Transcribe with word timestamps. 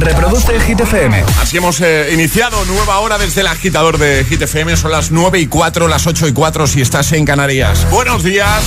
Reproduce 0.00 0.60
Hit 0.60 0.80
FM. 0.80 1.24
Así 1.40 1.56
hemos 1.56 1.80
eh, 1.80 2.10
iniciado 2.12 2.64
nueva 2.66 2.98
hora 2.98 3.18
desde 3.18 3.40
el 3.40 3.48
agitador 3.48 3.98
de 3.98 4.24
Hit 4.24 4.42
FM. 4.42 4.76
Son 4.76 4.90
las 4.90 5.10
9 5.10 5.40
y 5.40 5.46
4, 5.46 5.88
las 5.88 6.06
8 6.06 6.28
y 6.28 6.32
4 6.32 6.66
si 6.66 6.80
estás 6.80 7.12
en 7.12 7.24
Canarias. 7.24 7.86
Buenos 7.90 8.22
días 8.22 8.62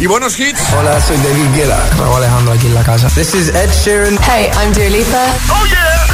y 0.00 0.06
buenos 0.06 0.38
hits. 0.38 0.60
Hola, 0.78 1.00
soy 1.00 1.16
David 1.18 1.46
Guetta. 1.54 1.84
Me 1.98 2.14
Alejandro 2.14 2.52
aquí 2.52 2.66
en 2.66 2.74
la 2.74 2.84
casa. 2.84 3.08
This 3.10 3.34
is 3.34 3.48
Ed 3.48 3.70
Sheeran. 3.84 4.18
Hey, 4.22 4.50
I'm 4.56 4.72
Dua 4.72 4.88
Lipa. 4.88 5.26
¡Oh, 5.50 5.66
yeah! 5.66 6.06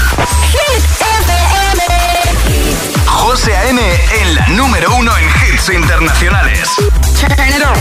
Hit 0.53 0.85
FM. 1.01 1.83
José 3.07 3.57
A.M. 3.57 3.81
en 4.21 4.35
la 4.35 4.49
número 4.49 4.95
uno 4.97 5.13
en 5.17 5.25
hits 5.55 5.69
internacionales. 5.69 6.69
Turn 7.21 7.33
it 7.49 7.63
on. 7.63 7.77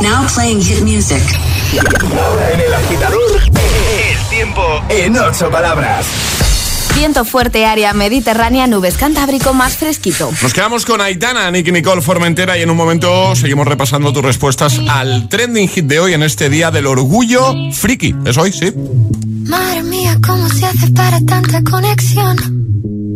Now 0.00 0.26
playing 0.28 0.60
hit 0.60 0.82
music. 0.82 1.22
Ahora 1.72 2.52
en 2.52 2.60
el 2.60 2.74
agitador, 2.74 3.40
el 3.42 4.28
tiempo 4.28 4.62
en 4.88 5.16
ocho 5.18 5.50
palabras. 5.50 6.06
Viento 6.94 7.24
fuerte, 7.24 7.66
área 7.66 7.92
mediterránea, 7.92 8.68
nubes 8.68 8.96
cantábrico 8.96 9.52
más 9.52 9.76
fresquito. 9.76 10.30
Nos 10.40 10.54
quedamos 10.54 10.86
con 10.86 11.00
Aitana, 11.00 11.50
Nicky 11.50 11.72
Nicole 11.72 12.02
Formentera 12.02 12.56
y 12.56 12.62
en 12.62 12.70
un 12.70 12.76
momento 12.76 13.34
seguimos 13.34 13.66
repasando 13.66 14.12
tus 14.12 14.22
respuestas 14.22 14.78
al 14.88 15.28
trending 15.28 15.68
hit 15.68 15.86
de 15.86 15.98
hoy 15.98 16.14
en 16.14 16.22
este 16.22 16.48
día 16.48 16.70
del 16.70 16.86
orgullo 16.86 17.52
friki. 17.72 18.14
¿Es 18.24 18.36
hoy? 18.38 18.52
Sí. 18.52 18.72
Madre 19.46 19.82
mía, 19.82 20.18
¿cómo 20.24 20.48
se 20.48 20.66
hace 20.66 20.90
para 20.92 21.20
tanta 21.20 21.62
conexión? 21.62 22.36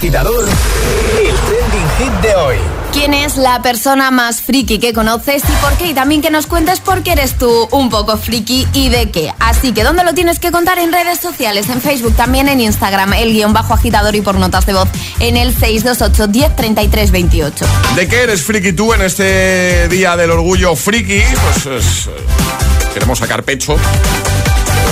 agitador, 0.00 0.48
el 1.20 1.34
trending 1.40 1.90
hit 1.98 2.22
de 2.22 2.34
hoy. 2.34 2.56
¿Quién 2.90 3.12
es 3.12 3.36
la 3.36 3.60
persona 3.60 4.10
más 4.10 4.40
friki 4.40 4.78
que 4.78 4.94
conoces 4.94 5.42
y 5.46 5.52
por 5.60 5.74
qué? 5.74 5.88
Y 5.88 5.94
también 5.94 6.22
que 6.22 6.30
nos 6.30 6.46
cuentes 6.46 6.80
por 6.80 7.02
qué 7.02 7.12
eres 7.12 7.36
tú 7.36 7.68
un 7.70 7.90
poco 7.90 8.16
friki 8.16 8.66
y 8.72 8.88
de 8.88 9.10
qué. 9.10 9.30
Así 9.38 9.72
que, 9.72 9.84
¿dónde 9.84 10.02
lo 10.02 10.14
tienes 10.14 10.38
que 10.38 10.50
contar? 10.50 10.78
En 10.78 10.90
redes 10.90 11.20
sociales, 11.20 11.68
en 11.68 11.82
Facebook, 11.82 12.16
también 12.16 12.48
en 12.48 12.60
Instagram, 12.60 13.12
el 13.12 13.34
guion 13.34 13.52
bajo 13.52 13.74
agitador 13.74 14.14
y 14.14 14.22
por 14.22 14.36
notas 14.36 14.64
de 14.64 14.72
voz 14.72 14.88
en 15.18 15.36
el 15.36 15.54
628 15.54 16.28
10 16.28 16.56
33 16.56 17.10
28. 17.10 17.66
¿De 17.94 18.08
qué 18.08 18.22
eres 18.22 18.40
friki 18.40 18.72
tú 18.72 18.94
en 18.94 19.02
este 19.02 19.86
día 19.88 20.16
del 20.16 20.30
orgullo 20.30 20.76
friki? 20.76 21.20
Pues 21.20 21.66
es, 21.66 22.06
eh, 22.06 22.10
queremos 22.94 23.18
sacar 23.18 23.42
pecho. 23.42 23.76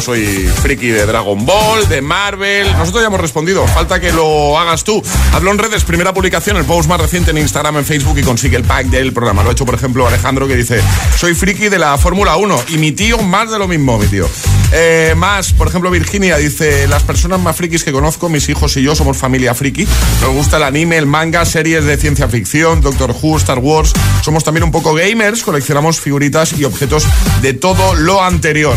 Soy 0.00 0.48
friki 0.62 0.88
de 0.88 1.06
Dragon 1.06 1.44
Ball, 1.44 1.88
de 1.88 2.00
Marvel. 2.00 2.70
Nosotros 2.72 3.02
ya 3.02 3.08
hemos 3.08 3.20
respondido. 3.20 3.66
Falta 3.66 4.00
que 4.00 4.12
lo 4.12 4.58
hagas 4.58 4.84
tú. 4.84 5.02
Hazlo 5.32 5.50
en 5.50 5.58
redes. 5.58 5.84
Primera 5.84 6.14
publicación, 6.14 6.56
el 6.56 6.64
post 6.64 6.88
más 6.88 7.00
reciente 7.00 7.32
en 7.32 7.38
Instagram, 7.38 7.78
en 7.78 7.84
Facebook 7.84 8.18
y 8.18 8.22
consigue 8.22 8.56
el 8.56 8.64
pack 8.64 8.86
del 8.86 9.12
programa. 9.12 9.42
Lo 9.42 9.50
ha 9.50 9.52
hecho, 9.52 9.66
por 9.66 9.74
ejemplo, 9.74 10.06
Alejandro 10.06 10.46
que 10.46 10.56
dice: 10.56 10.80
Soy 11.16 11.34
friki 11.34 11.68
de 11.68 11.78
la 11.78 11.98
Fórmula 11.98 12.36
1 12.36 12.64
y 12.68 12.78
mi 12.78 12.92
tío 12.92 13.18
más 13.18 13.50
de 13.50 13.58
lo 13.58 13.66
mismo, 13.66 13.98
mi 13.98 14.06
tío. 14.06 14.28
Eh, 14.72 15.14
más, 15.16 15.52
por 15.52 15.68
ejemplo, 15.68 15.90
Virginia 15.90 16.36
dice: 16.36 16.86
Las 16.86 17.02
personas 17.02 17.40
más 17.40 17.56
frikis 17.56 17.84
que 17.84 17.92
conozco, 17.92 18.28
mis 18.28 18.48
hijos 18.48 18.76
y 18.76 18.82
yo 18.82 18.94
somos 18.94 19.16
familia 19.16 19.54
friki. 19.54 19.86
Nos 20.22 20.32
gusta 20.32 20.58
el 20.58 20.62
anime, 20.62 20.96
el 20.96 21.06
manga, 21.06 21.44
series 21.44 21.84
de 21.84 21.96
ciencia 21.96 22.28
ficción, 22.28 22.80
Doctor 22.80 23.14
Who, 23.20 23.36
Star 23.38 23.58
Wars. 23.58 23.92
Somos 24.22 24.44
también 24.44 24.64
un 24.64 24.70
poco 24.70 24.94
gamers, 24.94 25.42
coleccionamos 25.42 26.00
figuritas 26.00 26.52
y 26.58 26.64
objetos 26.64 27.06
de 27.42 27.54
todo 27.54 27.94
lo 27.94 28.22
anterior. 28.22 28.76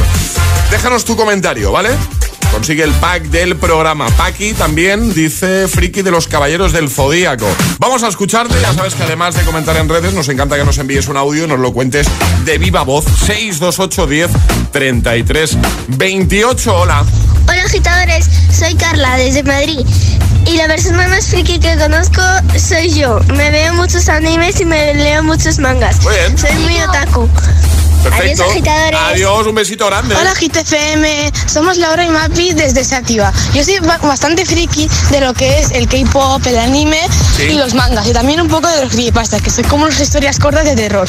Déjanos 0.72 1.04
tu 1.04 1.11
comentario, 1.16 1.72
¿vale? 1.72 1.90
consigue 2.52 2.84
el 2.84 2.92
pack 2.92 3.24
del 3.30 3.56
programa. 3.56 4.08
Paki 4.18 4.54
también 4.54 5.14
dice 5.14 5.68
friki 5.68 6.02
de 6.02 6.12
los 6.12 6.28
caballeros 6.28 6.74
del 6.74 6.90
Zodíaco. 6.90 7.48
Vamos 7.80 8.04
a 8.04 8.10
escucharte, 8.10 8.60
ya 8.62 8.74
sabes 8.74 8.94
que 8.94 9.04
además 9.04 9.36
de 9.36 9.44
comentar 9.44 9.78
en 9.78 9.88
redes, 9.88 10.14
nos 10.14 10.28
encanta 10.30 10.58
que 10.58 10.66
nos 10.66 10.78
envíes 10.78 11.08
un 11.08 11.18
audio 11.18 11.46
y 11.46 11.48
nos 11.48 11.60
lo 11.60 11.74
cuentes 11.74 12.08
de 12.46 12.58
viva 12.58 12.84
voz. 12.84 13.06
628 13.06 14.08
10 14.08 14.32
33 14.72 15.58
28. 15.88 16.76
Hola. 16.76 17.06
Hola 17.48 17.64
agitadores, 17.64 18.30
soy 18.52 18.76
Carla 18.76 19.18
desde 19.18 19.44
Madrid 19.44 19.86
y 20.46 20.58
la 20.58 20.68
persona 20.68 21.08
más 21.08 21.28
friki 21.28 21.60
que 21.60 21.78
conozco 21.78 22.22
soy 22.58 22.92
yo. 22.94 23.20
Me 23.36 23.50
veo 23.52 23.74
muchos 23.74 24.10
animes 24.10 24.60
y 24.60 24.66
me 24.66 24.94
leo 24.94 25.24
muchos 25.24 25.60
mangas. 25.60 26.02
Muy 26.04 26.14
bien. 26.16 26.38
Soy 26.38 26.54
muy 26.56 26.82
otaku. 26.82 27.30
Perfecto. 28.04 28.42
Adiós, 28.44 28.52
agitadores. 28.52 29.00
Adiós, 29.00 29.46
un 29.48 29.54
besito 29.56 29.86
grande. 29.86 30.16
Hola 30.16 30.34
GTFM, 30.34 31.32
somos 31.46 31.78
Laura 31.78 32.04
y 32.04 32.10
Mapi 32.10 32.54
desde 32.54 32.84
Sativa. 32.84 33.32
Yo 33.54 33.64
soy 33.64 33.78
ba- 33.78 34.00
bastante 34.02 34.44
friki 34.44 34.90
de 35.12 35.22
lo 35.22 35.36
que 35.36 35.60
es 35.60 35.70
el 35.70 35.88
K-pop, 35.88 36.44
el 36.48 36.58
anime 36.58 37.00
Sí. 37.38 37.44
y 37.44 37.54
los 37.60 37.76
mangas 37.76 38.08
y 38.08 38.12
también 38.14 38.42
un 38.42 38.48
poco 38.48 38.68
de 38.70 38.82
los 38.86 38.92
creepypastas, 38.92 39.44
que 39.44 39.52
son 39.52 39.66
como 39.66 39.84
unas 39.86 40.00
historias 40.00 40.40
cortas 40.40 40.66
de 40.66 40.76
terror. 40.76 41.08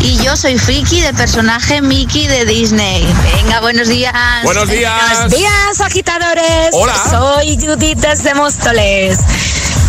Y 0.00 0.18
yo 0.18 0.36
soy 0.36 0.58
friki 0.58 1.00
del 1.00 1.14
personaje 1.14 1.80
Mickey 1.80 2.26
de 2.26 2.44
Disney. 2.44 3.06
Venga, 3.34 3.60
buenos 3.60 3.88
días. 3.88 4.12
Buenos 4.44 4.68
días. 4.68 4.92
Buenos 5.14 5.32
días, 5.32 5.80
agitadores. 5.80 6.68
Hola. 6.72 6.94
Soy 7.10 7.56
Judith 7.58 7.98
desde 8.00 8.34
Móstoles. 8.62 9.18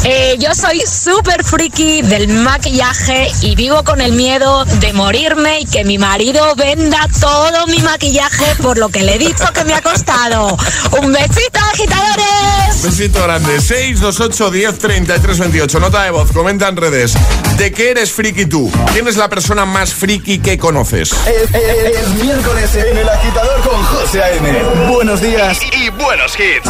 Eh, 0.05 0.35
yo 0.39 0.53
soy 0.55 0.81
súper 0.81 1.43
friki 1.43 2.01
del 2.03 2.27
maquillaje 2.29 3.27
y 3.41 3.55
vivo 3.55 3.83
con 3.83 3.99
el 3.99 4.13
miedo 4.13 4.63
de 4.63 4.93
morirme 4.93 5.59
y 5.61 5.65
que 5.65 5.83
mi 5.83 5.97
marido 5.97 6.55
venda 6.55 6.99
todo 7.19 7.67
mi 7.67 7.79
maquillaje 7.79 8.45
por 8.61 8.77
lo 8.77 8.87
que 8.89 9.01
le 9.03 9.15
he 9.15 9.17
dicho 9.17 9.43
que 9.53 9.65
me 9.65 9.73
ha 9.73 9.81
costado. 9.81 10.55
Un 11.01 11.11
besito, 11.11 11.59
agitadores. 11.73 12.83
Besito 12.83 13.21
grande. 13.23 13.59
628 13.59 14.51
10 14.51 14.77
33 14.77 15.39
28. 15.39 15.79
Nota 15.79 16.03
de 16.03 16.11
voz, 16.11 16.31
comenta 16.31 16.69
en 16.69 16.77
redes. 16.77 17.13
¿De 17.57 17.73
qué 17.73 17.91
eres 17.91 18.11
friki 18.11 18.45
tú? 18.45 18.71
¿Quién 18.93 19.07
es 19.09 19.17
la 19.17 19.27
persona 19.29 19.65
más 19.65 19.93
friki 19.93 20.39
que 20.39 20.57
conoces? 20.57 21.11
Es, 21.11 21.53
es- 21.53 21.97
es 21.99 22.07
miércoles 22.23 22.73
en 22.75 22.97
el 22.99 23.09
agitador 23.09 23.61
con 23.67 23.83
José 23.83 24.23
A.M. 24.23 24.63
Buenos 24.93 25.21
días 25.21 25.57
y, 25.75 25.85
y 25.85 25.89
buenos 25.89 26.31
hits. 26.39 26.69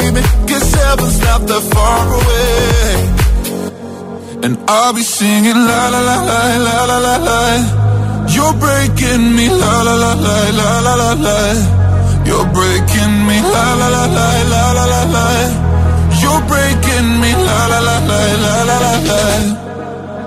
dreaming. 0.00 0.24
Guess 0.48 0.74
heaven's 0.74 1.18
not 1.20 1.40
that 1.48 1.64
far 1.72 2.04
away. 2.20 2.90
And 4.44 4.54
I'll 4.68 4.94
be 4.94 5.02
singing 5.02 5.60
la 5.70 5.82
la 5.94 6.00
la 6.08 6.16
la 6.30 6.40
la 6.66 6.76
la 6.90 6.98
la 7.06 7.16
la. 7.28 7.40
You're 8.34 8.56
breaking 8.64 9.24
me 9.36 9.46
la 9.48 9.74
la 9.86 9.94
la 10.04 10.12
la 10.26 10.36
la 10.58 10.70
la 10.86 10.94
la 11.02 11.12
la. 11.26 11.38
You're 12.28 12.48
breaking 12.58 13.14
me 13.28 13.36
la 13.54 13.66
la 13.80 13.88
la 13.96 14.04
la 14.16 14.28
la 14.52 14.62
la 14.76 14.84
la 14.94 15.02
la. 15.16 15.26
You're 16.22 16.42
breaking 16.52 17.08
me 17.22 17.30
la 17.46 17.60
la 17.72 17.80
la 17.88 17.96
la 18.10 18.20
la 18.44 18.54
la 18.68 18.76
la 18.84 18.94
la. 19.10 19.22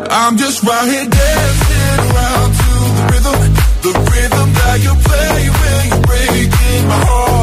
I'm 0.10 0.38
just 0.38 0.64
right 0.64 0.88
here 0.94 1.10
dancing 1.10 1.98
around 2.06 2.50
to 2.62 2.72
the 2.98 3.04
rhythm, 3.12 3.40
the 3.86 3.94
rhythm 4.12 4.48
that 4.60 4.78
you 4.86 4.94
play 5.08 5.40
when 5.60 5.81
you're 5.90 6.06
breaking 6.10 6.88
my 6.88 7.00
heart. 7.08 7.43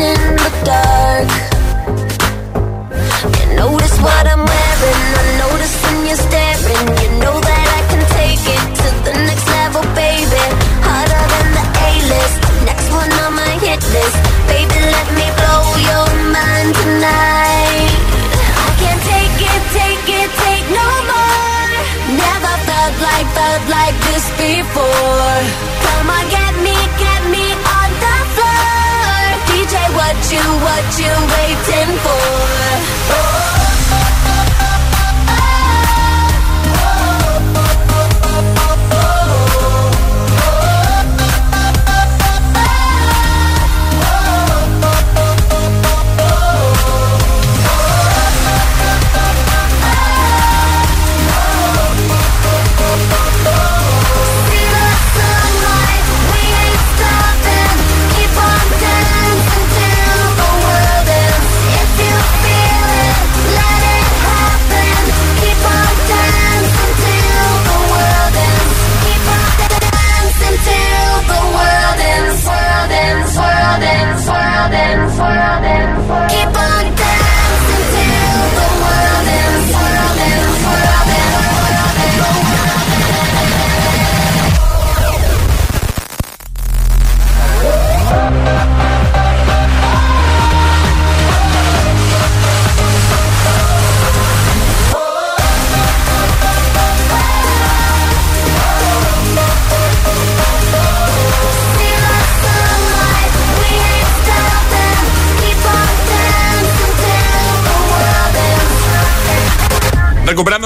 In 0.00 0.36
the 0.40 0.50
dark. 0.64 1.28
You 3.36 3.46
notice 3.54 3.96
what 4.00 4.24
I'm 4.26 4.40
wearing. 4.40 5.02
I 5.20 5.24
notice 5.44 5.74
when 5.84 6.06
you're 6.06 6.16
staring. 6.16 6.86
You 7.02 7.10
know 7.20 7.36
that 7.38 7.66
I 7.68 7.80
can 7.90 8.02
take 8.16 8.40
it 8.40 8.64
to 8.80 8.88
the 9.04 9.14
next 9.28 9.46
level, 9.46 9.82
baby. 9.92 10.44
Harder 10.88 11.24
than 11.32 11.48
the 11.52 11.64
A-list. 11.88 12.38
Next 12.64 12.88
one 12.92 13.12
on 13.24 13.34
my 13.34 13.52
hit 13.60 13.82
list. 13.92 14.18
Baby, 14.48 14.80
let 14.96 15.08
me 15.18 15.26
blow 15.36 15.62
your 15.84 16.06
mind 16.32 16.74
tonight. 16.74 17.53
You, 30.98 31.06
waiting 31.06 31.98
for? 31.98 32.43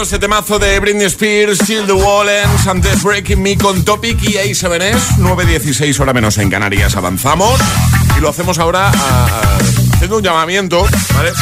Ends. 0.00 0.02
Recuperando 0.02 0.02
este 0.02 0.18
temazo 0.18 0.58
de 0.58 0.78
Britney 0.80 1.06
Spears, 1.06 1.58
Shield 1.66 1.86
the 1.86 1.92
Wallens, 1.92 2.66
antes 2.66 3.02
Breaking 3.02 3.42
Me 3.42 3.56
con 3.56 3.84
Topic 3.84 4.18
y 4.22 4.34
A7S, 4.34 5.16
9.16 5.18 5.98
hora 6.00 6.12
menos 6.12 6.38
en 6.38 6.50
Canarias. 6.50 6.96
Avanzamos 6.96 7.60
y 8.16 8.20
lo 8.20 8.28
hacemos 8.28 8.58
ahora 8.58 8.88
a- 8.88 8.92
a- 8.92 9.58
haciendo 9.94 10.16
un 10.18 10.22
llamamiento, 10.22 10.86
¿vale? 11.14 11.32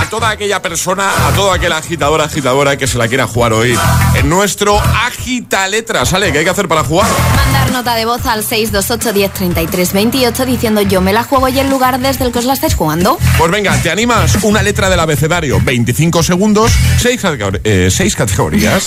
A 0.00 0.08
toda 0.08 0.30
aquella 0.30 0.62
persona, 0.62 1.10
a 1.28 1.32
toda 1.32 1.54
aquella 1.54 1.78
agitadora, 1.78 2.24
agitadora 2.24 2.76
que 2.76 2.86
se 2.86 2.98
la 2.98 3.08
quiera 3.08 3.26
jugar 3.26 3.52
hoy 3.52 3.76
en 4.14 4.28
nuestro 4.28 4.78
Agita 4.80 5.66
Letra. 5.68 6.04
¿Sale? 6.06 6.30
¿Qué 6.32 6.38
hay 6.38 6.44
que 6.44 6.50
hacer 6.50 6.68
para 6.68 6.84
jugar? 6.84 7.08
Mandar 7.56 7.72
nota 7.72 7.94
de 7.94 8.04
voz 8.04 8.26
al 8.26 8.42
628 8.44 9.12
10 9.14 9.32
33 9.32 9.92
28 9.94 10.44
diciendo 10.44 10.82
yo 10.82 11.00
me 11.00 11.14
la 11.14 11.22
juego 11.24 11.48
y 11.48 11.58
el 11.58 11.70
lugar 11.70 11.98
desde 11.98 12.26
el 12.26 12.30
que 12.32 12.40
os 12.40 12.44
la 12.44 12.52
estáis 12.52 12.74
jugando. 12.74 13.16
Pues 13.38 13.50
venga, 13.50 13.74
¿te 13.80 13.90
animas? 13.90 14.36
Una 14.42 14.62
letra 14.62 14.90
del 14.90 15.00
abecedario, 15.00 15.58
25 15.64 16.22
segundos, 16.22 16.70
6 16.98 18.14
categorías. 18.14 18.84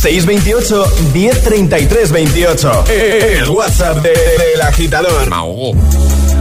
628 0.00 0.86
1033 1.12 2.10
28. 2.12 2.84
El 2.88 3.48
WhatsApp 3.50 3.98
de- 3.98 4.10
del 4.10 4.62
agitador. 4.62 5.28
Me 5.28 5.36
ahogo. 5.36 5.72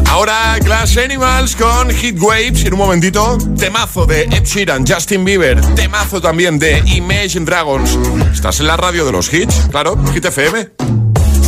Ahora 0.10 0.58
Glass 0.62 0.96
Animals 0.96 1.58
con 1.58 1.90
Hit 1.90 2.18
Waves. 2.22 2.64
En 2.64 2.72
un 2.74 2.80
momentito, 2.80 3.38
temazo 3.60 4.06
de 4.06 4.24
Ed 4.24 4.44
Sheeran, 4.46 4.86
Justin 4.88 5.26
Bieber. 5.26 5.60
Temazo 5.76 6.22
también 6.22 6.58
de 6.58 6.78
Imagine 6.86 7.44
Dragons. 7.46 7.98
¿Estás 8.34 8.62
en 8.62 8.68
la 8.68 8.78
radio 8.78 9.06
de 9.06 9.12
los 9.12 9.34
hits? 9.34 9.68
Claro, 9.72 9.98
Hit 10.14 10.24
FM. 10.24 10.70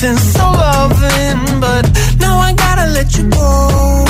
something 0.00 0.16
so 0.32 0.44
loving, 0.44 1.60
but 1.60 1.84
now 2.18 2.38
I 2.38 2.54
gotta 2.54 2.90
let 2.90 3.18
you 3.18 3.28
go. 3.28 4.09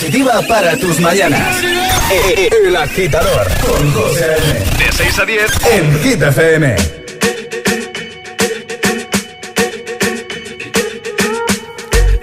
Positiva 0.00 0.40
para 0.48 0.76
tus 0.78 0.98
mañanas. 1.00 1.56
El 2.64 2.74
agitador 2.74 3.46
con 3.60 3.92
José 3.92 4.36
M. 4.38 4.84
De 4.84 4.92
6 4.92 5.18
a 5.18 5.24
10 5.26 5.50
en 5.72 6.00
Hit 6.00 6.22
FM. 6.22 6.76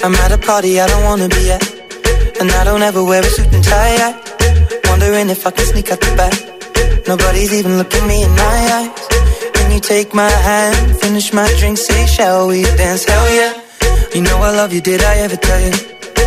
I'm 0.03 0.15
at 0.15 0.31
a 0.31 0.37
party 0.39 0.79
I 0.79 0.87
don't 0.87 1.03
wanna 1.03 1.27
be 1.27 1.51
at. 1.51 1.63
And 2.39 2.51
I 2.51 2.63
don't 2.63 2.81
ever 2.81 3.03
wear 3.03 3.21
a 3.21 3.29
suit 3.29 3.53
and 3.53 3.63
tie. 3.63 4.15
Wondering 4.89 5.29
if 5.29 5.45
I 5.45 5.51
can 5.51 5.65
sneak 5.67 5.91
out 5.91 5.99
the 5.99 6.15
back. 6.15 6.33
Nobody's 7.07 7.53
even 7.53 7.77
looking 7.77 8.07
me 8.07 8.23
in 8.23 8.31
my 8.31 8.59
eyes. 8.77 8.89
When 9.55 9.71
you 9.71 9.79
take 9.79 10.15
my 10.15 10.29
hand, 10.29 10.99
finish 10.99 11.31
my 11.31 11.47
drink, 11.59 11.77
say, 11.77 12.07
shall 12.07 12.47
we 12.47 12.63
dance? 12.63 13.05
Hell 13.05 13.35
yeah. 13.35 13.53
You 14.15 14.21
know 14.21 14.37
I 14.37 14.55
love 14.55 14.73
you, 14.73 14.81
did 14.81 15.03
I 15.03 15.17
ever 15.17 15.35
tell 15.35 15.61
you? 15.61 15.96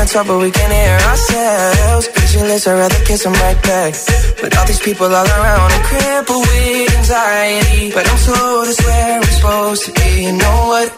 To 0.00 0.06
talk 0.06 0.26
but 0.28 0.38
we 0.38 0.50
can't 0.50 0.72
hear 0.72 0.96
ourselves. 1.10 2.08
Pictureless, 2.08 2.66
I'd 2.66 2.72
rather 2.72 3.04
kiss 3.04 3.22
them 3.22 3.34
right 3.34 3.60
back. 3.62 3.92
But 4.40 4.56
all 4.56 4.66
these 4.66 4.80
people 4.80 5.04
all 5.04 5.26
around 5.26 5.72
are 5.76 5.84
crippled 5.84 6.40
with 6.40 6.96
anxiety. 6.96 7.92
But 7.92 8.08
I'm 8.08 8.16
told 8.24 8.68
it's 8.68 8.80
where 8.80 9.20
we're 9.20 9.36
supposed 9.36 9.84
to 9.84 9.92
be. 9.92 10.24
You 10.24 10.32
know 10.32 10.58
what? 10.72 10.88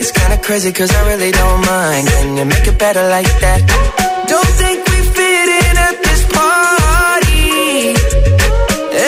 It's 0.00 0.10
kinda 0.10 0.38
crazy 0.42 0.72
cause 0.72 0.90
I 0.90 1.06
really 1.06 1.30
don't 1.30 1.60
mind. 1.66 2.08
Can 2.08 2.36
you 2.36 2.46
make 2.46 2.66
it 2.66 2.76
better 2.80 3.04
like 3.08 3.30
that? 3.44 3.60
Don't 4.26 4.52
think 4.60 4.78
we 4.90 4.98
fit 5.16 5.48
in 5.62 5.74
at 5.88 5.96
this 6.02 6.22
party. 6.34 7.94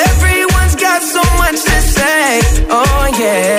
Everyone's 0.06 0.76
got 0.76 1.02
so 1.02 1.22
much 1.42 1.58
to 1.58 1.78
say. 1.96 2.40
Oh 2.70 3.02
yeah, 3.18 3.58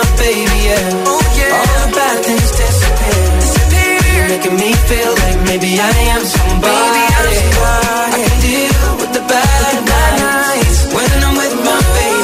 baby. 0.71 0.93
Yeah, 1.37 1.57
All 1.57 1.67
the 1.79 1.87
bad 1.95 2.17
things 2.25 2.51
disappear. 2.51 3.27
You're 4.15 4.29
making 4.33 4.55
me 4.55 4.69
feel 4.89 5.11
like 5.23 5.39
maybe 5.49 5.79
I 5.79 5.91
am 6.15 6.23
somebody. 6.25 7.03
I 7.63 8.17
can 8.17 8.39
deal 8.41 8.87
with 8.99 9.11
the 9.17 9.23
bad 9.31 9.75
nights 9.95 10.79
when 10.95 11.09
I'm 11.27 11.35
with 11.41 11.55
my 11.67 11.79
baby. 11.97 12.19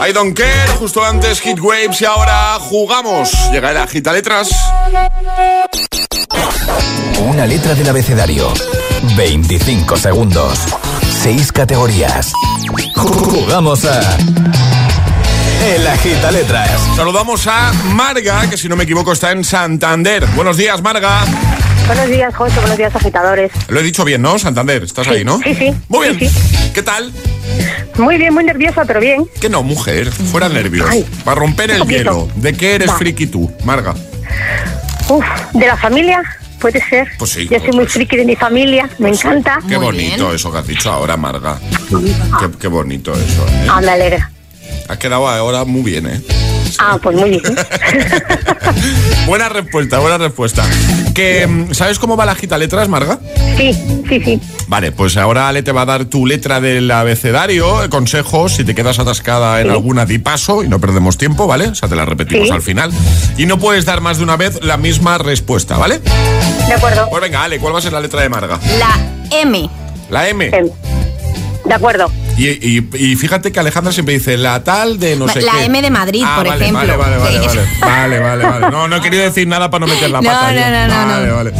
I 0.00 0.12
don't 0.12 0.34
care, 0.34 0.68
justo 0.78 1.02
antes 1.02 1.40
Hit 1.40 1.60
Waves 1.60 2.00
y 2.02 2.04
ahora 2.04 2.58
jugamos. 2.60 3.32
Llega 3.52 3.70
el 3.70 3.78
agita 3.78 4.12
letras. 4.12 4.48
Una 7.20 7.46
letra 7.46 7.74
del 7.74 7.88
abecedario. 7.88 8.52
25 9.16 9.96
segundos. 9.96 10.58
6 11.24 11.52
categorías. 11.52 12.32
Jugamos 12.94 13.86
a. 13.86 13.98
El 15.64 15.86
agita 15.86 16.30
letras. 16.30 16.70
Saludamos 16.94 17.46
a 17.46 17.72
Marga, 17.94 18.46
que 18.50 18.58
si 18.58 18.68
no 18.68 18.76
me 18.76 18.84
equivoco 18.84 19.10
está 19.12 19.32
en 19.32 19.42
Santander. 19.42 20.26
Buenos 20.36 20.58
días, 20.58 20.82
Marga. 20.82 21.24
Buenos 21.86 22.08
días, 22.08 22.34
José. 22.36 22.60
Buenos 22.60 22.76
días, 22.76 22.94
agitadores. 22.94 23.50
Lo 23.68 23.80
he 23.80 23.82
dicho 23.82 24.04
bien, 24.04 24.20
¿no? 24.20 24.38
Santander, 24.38 24.82
estás 24.82 25.08
ahí, 25.08 25.24
¿no? 25.24 25.38
Sí, 25.42 25.54
sí. 25.54 25.74
Muy 25.88 26.08
bien. 26.14 26.18
Sí, 26.18 26.28
sí. 26.28 26.70
¿Qué 26.74 26.82
tal? 26.82 27.10
Muy 27.96 28.18
bien, 28.18 28.34
muy 28.34 28.44
nerviosa, 28.44 28.84
pero 28.84 29.00
bien. 29.00 29.24
Que 29.40 29.48
no, 29.48 29.62
mujer, 29.62 30.12
fuera 30.12 30.50
nervios. 30.50 30.86
Ay, 30.90 31.06
Para 31.24 31.36
romper 31.36 31.70
el 31.70 31.78
poquito. 31.78 31.96
hielo. 31.96 32.28
¿De 32.36 32.52
qué 32.52 32.74
eres 32.74 32.90
Va. 32.90 32.98
friki 32.98 33.28
tú, 33.28 33.50
Marga? 33.64 33.94
Uf, 35.08 35.24
de 35.54 35.66
la 35.66 35.78
familia, 35.78 36.22
puede 36.64 36.82
ser. 36.88 37.06
Pues 37.18 37.30
sí, 37.30 37.46
Yo 37.46 37.58
soy 37.60 37.72
muy 37.72 37.84
friki 37.84 38.16
de 38.16 38.24
mi 38.24 38.36
familia, 38.36 38.88
me 38.98 39.10
encanta. 39.10 39.58
Qué 39.68 39.76
bonito 39.76 40.32
eso 40.32 40.50
que 40.50 40.56
has 40.56 40.66
dicho 40.66 40.90
ahora, 40.90 41.14
Marga. 41.14 41.60
Qué, 42.40 42.48
qué 42.58 42.68
bonito 42.68 43.12
eso, 43.12 43.46
¿eh? 43.46 43.66
Ah, 43.68 43.82
me 43.82 43.90
alegra. 43.90 44.30
Has 44.88 44.96
quedado 44.96 45.28
ahora 45.28 45.66
muy 45.66 45.82
bien, 45.82 46.06
¿eh? 46.06 46.22
Ah, 46.78 46.98
pues 47.02 47.14
muy 47.16 47.28
bien. 47.28 47.42
buena 49.26 49.50
respuesta, 49.50 49.98
buena 49.98 50.16
respuesta. 50.16 50.64
Que, 51.14 51.66
¿Sabes 51.72 51.98
cómo 51.98 52.16
va 52.16 52.24
la 52.24 52.34
gita 52.34 52.56
letras, 52.56 52.88
Marga? 52.88 53.18
Sí, 53.58 53.74
sí, 54.08 54.20
sí. 54.24 54.40
Vale, 54.74 54.90
pues 54.90 55.16
ahora 55.16 55.46
Ale 55.46 55.62
te 55.62 55.70
va 55.70 55.82
a 55.82 55.84
dar 55.84 56.06
tu 56.06 56.26
letra 56.26 56.60
del 56.60 56.90
abecedario, 56.90 57.88
consejos, 57.90 58.56
si 58.56 58.64
te 58.64 58.74
quedas 58.74 58.98
atascada 58.98 59.60
en 59.60 59.70
alguna 59.70 60.04
di 60.04 60.18
paso 60.18 60.64
y 60.64 60.68
no 60.68 60.80
perdemos 60.80 61.16
tiempo, 61.16 61.46
¿vale? 61.46 61.68
O 61.68 61.74
sea, 61.76 61.88
te 61.88 61.94
la 61.94 62.04
repetimos 62.04 62.48
Sí. 62.48 62.52
al 62.52 62.60
final. 62.60 62.90
Y 63.38 63.46
no 63.46 63.56
puedes 63.60 63.84
dar 63.84 64.00
más 64.00 64.18
de 64.18 64.24
una 64.24 64.36
vez 64.36 64.58
la 64.64 64.76
misma 64.76 65.16
respuesta, 65.18 65.76
¿vale? 65.76 66.00
De 66.66 66.74
acuerdo. 66.74 67.08
Pues 67.08 67.22
venga, 67.22 67.44
Ale, 67.44 67.60
¿cuál 67.60 67.72
va 67.72 67.78
a 67.78 67.82
ser 67.82 67.92
la 67.92 68.00
letra 68.00 68.20
de 68.22 68.28
Marga? 68.28 68.58
La 68.80 68.98
M. 69.42 69.70
La 70.10 70.28
M. 70.28 70.50
De 70.50 71.72
acuerdo. 71.72 72.10
Y, 72.36 72.48
y- 72.48 72.88
y 72.94 73.16
fíjate 73.16 73.52
que 73.52 73.60
Alejandra 73.60 73.92
siempre 73.92 74.14
dice 74.14 74.36
la 74.36 74.64
tal 74.64 74.98
de 74.98 75.14
no 75.16 75.28
sé 75.28 75.40
La 75.42 75.52
qué. 75.52 75.64
M 75.66 75.82
de 75.82 75.90
Madrid, 75.90 76.22
Ah, 76.26 76.36
por 76.38 76.48
vale, 76.48 76.62
ejemplo. 76.64 76.80
Vale, 76.80 76.96
vale, 76.96 77.16
vale, 77.16 77.38
vale, 77.38 77.60
vale, 77.80 78.18
vale, 78.18 78.44
vale. 78.60 78.70
No, 78.70 78.88
no 78.88 78.96
he 78.96 79.00
querido 79.00 79.22
decir 79.22 79.46
nada 79.46 79.70
para 79.70 79.86
no 79.86 79.92
meter 79.92 80.10
la 80.10 80.20
No, 80.20 80.28
pata. 80.30 80.52
no, 80.52 80.70
no, 80.70 80.88
no, 80.88 81.06
Vale, 81.12 81.26
no. 81.28 81.34
vale. 81.36 81.52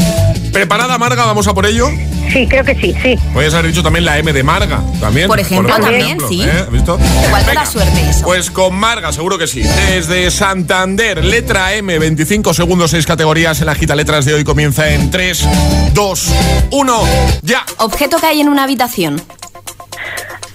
¿Preparada, 0.53 0.99
Marga? 0.99 1.25
¿Vamos 1.27 1.47
a 1.49 1.55
por 1.55 1.67
ello? 1.67 1.89
Sí, 2.33 2.47
creo 2.49 2.65
que 2.65 2.75
sí, 2.77 2.95
sí. 3.03 3.17
Podrías 3.33 3.55
haber 3.55 3.67
dicho 3.71 3.83
también 3.83 4.05
la 4.05 4.19
M 4.19 4.33
de 4.33 4.43
Marga. 4.43 4.81
También. 5.01 5.29
Por 5.29 5.39
ejemplo, 5.39 5.75
también, 5.77 6.19
sí. 6.29 6.43
¿eh? 6.43 6.51
¿Has 6.65 6.71
visto? 6.71 6.99
Igual 7.27 7.43
te 7.43 7.49
Venga. 7.51 7.65
da 7.65 7.67
suerte 7.71 8.09
eso. 8.11 8.23
Pues 8.25 8.51
con 8.51 8.75
Marga, 8.75 9.13
seguro 9.13 9.37
que 9.39 9.47
sí. 9.47 9.63
Desde 9.63 10.31
Santander, 10.31 11.25
letra 11.25 11.75
M, 11.75 11.99
25 11.99 12.55
segundos, 12.55 12.91
6 12.93 13.05
categorías. 13.07 13.61
En 13.61 13.67
la 13.67 13.75
gita 13.75 13.95
letras 13.95 14.25
de 14.25 14.35
hoy 14.35 14.45
comienza 14.45 14.89
en 14.91 15.11
3, 15.11 15.45
2, 15.93 16.29
1, 16.71 17.03
ya. 17.43 17.65
Objeto 17.79 18.19
que 18.19 18.27
hay 18.27 18.41
en 18.41 18.49
una 18.49 18.65
habitación. 18.65 19.21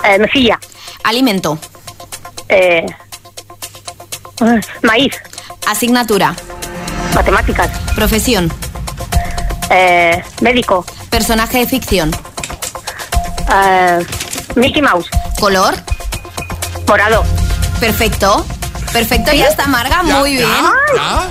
Eh, 0.03 0.17
mejilla. 0.19 0.59
Alimento. 1.03 1.57
Eh, 2.47 2.85
ah, 4.41 4.55
maíz. 4.83 5.13
Asignatura. 5.67 6.35
Matemáticas. 7.13 7.69
Profesión. 7.95 8.51
Eh, 9.69 10.23
médico. 10.41 10.85
Personaje 11.09 11.59
de 11.59 11.67
ficción. 11.67 12.11
Eh, 13.53 14.05
Mickey 14.55 14.81
Mouse. 14.81 15.07
Color. 15.39 15.75
Morado. 16.87 17.23
Perfecto. 17.79 18.45
Perfecto, 18.91 19.31
ya 19.33 19.45
está, 19.45 19.67
Marga. 19.67 20.01
Ya, 20.03 20.15
Muy 20.19 20.37
ya, 20.39 20.45
bien. 20.47 20.49
ya. 20.95 21.21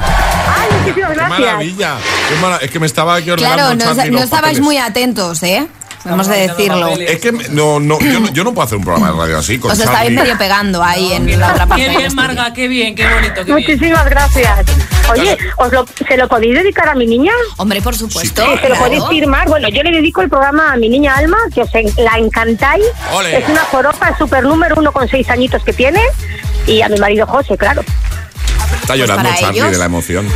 Ay, 0.56 0.68
muchísimas 0.80 1.08
Qué 1.10 1.14
gracias. 1.16 1.40
maravilla. 1.40 1.96
Qué 2.28 2.34
mara- 2.36 2.56
Es 2.58 2.70
que 2.70 2.78
me 2.78 2.86
estaba 2.86 3.16
aquí 3.16 3.30
ordenando 3.30 3.56
Claro, 3.56 3.68
no, 3.74 3.84
no 3.84 3.90
estabais 4.22 4.30
papeles. 4.30 4.60
muy 4.60 4.78
atentos, 4.78 5.42
¿eh? 5.42 5.66
Vamos 6.08 6.28
a 6.28 6.32
decirlo. 6.34 6.88
Es 6.88 7.20
que 7.20 7.32
no, 7.32 7.80
no, 7.80 7.98
yo, 8.00 8.20
no, 8.20 8.32
yo 8.32 8.44
no 8.44 8.54
puedo 8.54 8.66
hacer 8.66 8.78
un 8.78 8.84
programa 8.84 9.12
de 9.12 9.18
radio 9.18 9.38
así 9.38 9.58
con 9.58 9.70
Os 9.70 9.78
Charlie. 9.78 10.16
medio 10.16 10.36
pegando 10.38 10.82
ahí 10.82 11.12
en 11.12 11.38
la 11.38 11.52
otra 11.52 11.66
parte. 11.66 11.84
Qué 11.84 11.96
bien. 11.96 12.14
Marga, 12.14 12.52
qué 12.52 12.68
bien, 12.68 12.94
qué 12.94 13.04
bonito, 13.06 13.34
qué 13.36 13.44
bien. 13.44 13.56
Muchísimas 13.58 14.04
gracias. 14.08 14.66
Oye, 15.10 15.38
¿os 15.56 15.72
lo, 15.72 15.86
¿se 16.06 16.16
lo 16.16 16.28
podéis 16.28 16.54
dedicar 16.54 16.88
a 16.88 16.94
mi 16.94 17.06
niña? 17.06 17.32
Hombre, 17.56 17.80
por 17.80 17.96
supuesto. 17.96 18.42
Sí, 18.44 18.58
se 18.60 18.68
lo 18.68 18.74
podéis 18.76 19.04
firmar. 19.08 19.48
Bueno, 19.48 19.68
yo 19.68 19.82
le 19.82 19.90
dedico 19.90 20.20
el 20.22 20.28
programa 20.28 20.72
a 20.72 20.76
mi 20.76 20.88
niña 20.88 21.16
Alma, 21.16 21.38
que 21.54 21.62
os 21.62 21.74
en- 21.74 21.92
la 21.96 22.18
encantáis. 22.18 22.84
Ole. 23.14 23.38
Es 23.38 23.48
una 23.48 23.62
joropa, 23.64 24.10
es 24.10 24.18
super 24.18 24.44
número 24.44 24.74
uno 24.78 24.92
con 24.92 25.08
seis 25.08 25.28
añitos 25.30 25.62
que 25.64 25.72
tiene. 25.72 26.00
Y 26.66 26.82
a 26.82 26.88
mi 26.90 26.98
marido 26.98 27.26
José, 27.26 27.56
claro. 27.56 27.82
Está 28.88 28.96
llorando 28.96 29.22
Pues 29.24 29.34
para 29.34 29.46
Charlie 29.48 29.58
ellos. 29.60 29.72
de 29.72 29.78
la 29.78 29.84
emoción. 29.84 30.26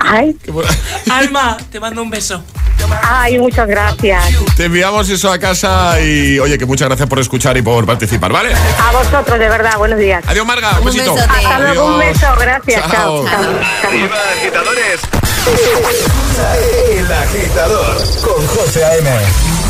Ay, 0.00 0.36
Alma, 1.10 1.56
te 1.72 1.80
mando 1.80 2.02
un 2.02 2.10
beso. 2.10 2.42
ay, 3.02 3.38
muchas 3.38 3.66
gracias. 3.66 4.22
Te 4.54 4.66
enviamos 4.66 5.08
eso 5.08 5.32
a 5.32 5.38
casa 5.38 5.98
y 5.98 6.38
oye, 6.40 6.58
que 6.58 6.66
muchas 6.66 6.88
gracias 6.88 7.08
por 7.08 7.18
escuchar 7.20 7.56
y 7.56 7.62
por 7.62 7.86
participar, 7.86 8.32
¿vale? 8.34 8.50
A 8.52 8.92
vosotros, 8.92 9.38
de 9.38 9.48
verdad, 9.48 9.78
buenos 9.78 9.98
días. 9.98 10.22
Adiós, 10.26 10.44
Marga. 10.44 10.72
Un 10.72 10.78
Un 10.80 10.84
besito. 10.92 11.14
besote. 11.14 11.32
Hasta 11.38 11.58
luego, 11.58 11.86
un 11.86 11.98
beso, 12.00 12.26
gracias. 12.38 12.82
Chao. 12.82 12.90
Chao. 12.92 13.24
chao, 13.24 13.42
chao. 13.80 13.88
Arriba, 13.88 14.16
agitadores. 14.38 15.00
El 16.90 17.10
agitador 17.12 17.96
con 18.20 18.46
José 18.46 18.84
A.M. 18.84 19.69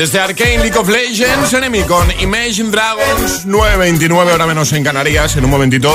Desde 0.00 0.18
Arcane 0.18 0.60
League 0.60 0.78
of 0.78 0.88
Legends, 0.88 1.52
Enemy 1.52 1.82
con 1.82 2.10
Imagine 2.22 2.70
Dragons, 2.70 3.46
9.29 3.46 4.32
hora 4.32 4.46
menos 4.46 4.72
en 4.72 4.82
Canarias. 4.82 5.36
En 5.36 5.44
un 5.44 5.50
momentito 5.50 5.94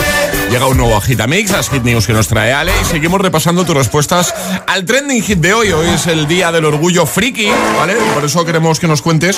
llega 0.56 0.68
un 0.68 0.78
nuevo 0.78 0.96
Agitamix, 0.96 1.52
las 1.52 1.70
hit 1.70 1.84
news 1.84 2.08
que 2.08 2.14
nos 2.14 2.30
trae 2.30 2.54
Ale. 2.54 2.72
Y 2.82 2.86
seguimos 2.86 3.20
repasando 3.20 3.66
tus 3.66 3.76
respuestas 3.76 4.34
al 4.68 4.86
trending 4.86 5.22
hit 5.22 5.40
de 5.40 5.54
hoy. 5.54 5.74
Hoy 5.74 5.86
es 5.90 6.08
el 6.08 6.30
día 6.30 6.50
del 6.50 6.64
orgullo 6.64 7.06
friki, 7.06 7.50
¿vale? 7.78 7.96
Por 8.14 8.24
eso 8.24 8.46
queremos 8.46 8.80
que 8.80 8.88
nos 8.88 9.02
cuentes 9.02 9.38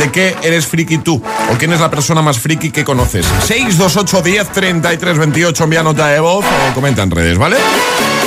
de 0.00 0.10
qué 0.10 0.34
eres 0.42 0.66
friki 0.66 0.96
tú 0.96 1.22
o 1.52 1.58
quién 1.58 1.74
es 1.74 1.80
la 1.80 1.90
persona 1.90 2.22
más 2.22 2.38
friki 2.38 2.70
que 2.70 2.86
conoces. 2.86 3.26
628 3.44 4.22
10 4.22 4.48
33 4.52 5.18
28, 5.18 5.64
envía 5.64 5.82
nota 5.82 6.08
de 6.08 6.20
voz 6.20 6.46
o 6.46 6.74
comenta 6.74 7.02
en 7.02 7.10
redes, 7.10 7.36
¿vale? 7.36 7.58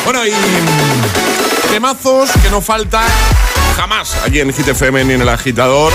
Bueno, 0.06 0.24
y 0.24 0.30
mm, 0.30 1.72
temazos 1.72 2.30
que 2.44 2.52
no 2.52 2.62
faltan 2.62 3.10
jamás 3.76 4.16
aquí 4.24 4.40
en 4.40 4.54
Hit 4.54 4.68
FM 4.68 5.04
ni 5.06 5.14
en 5.16 5.22
el 5.22 5.30
agitador. 5.30 5.92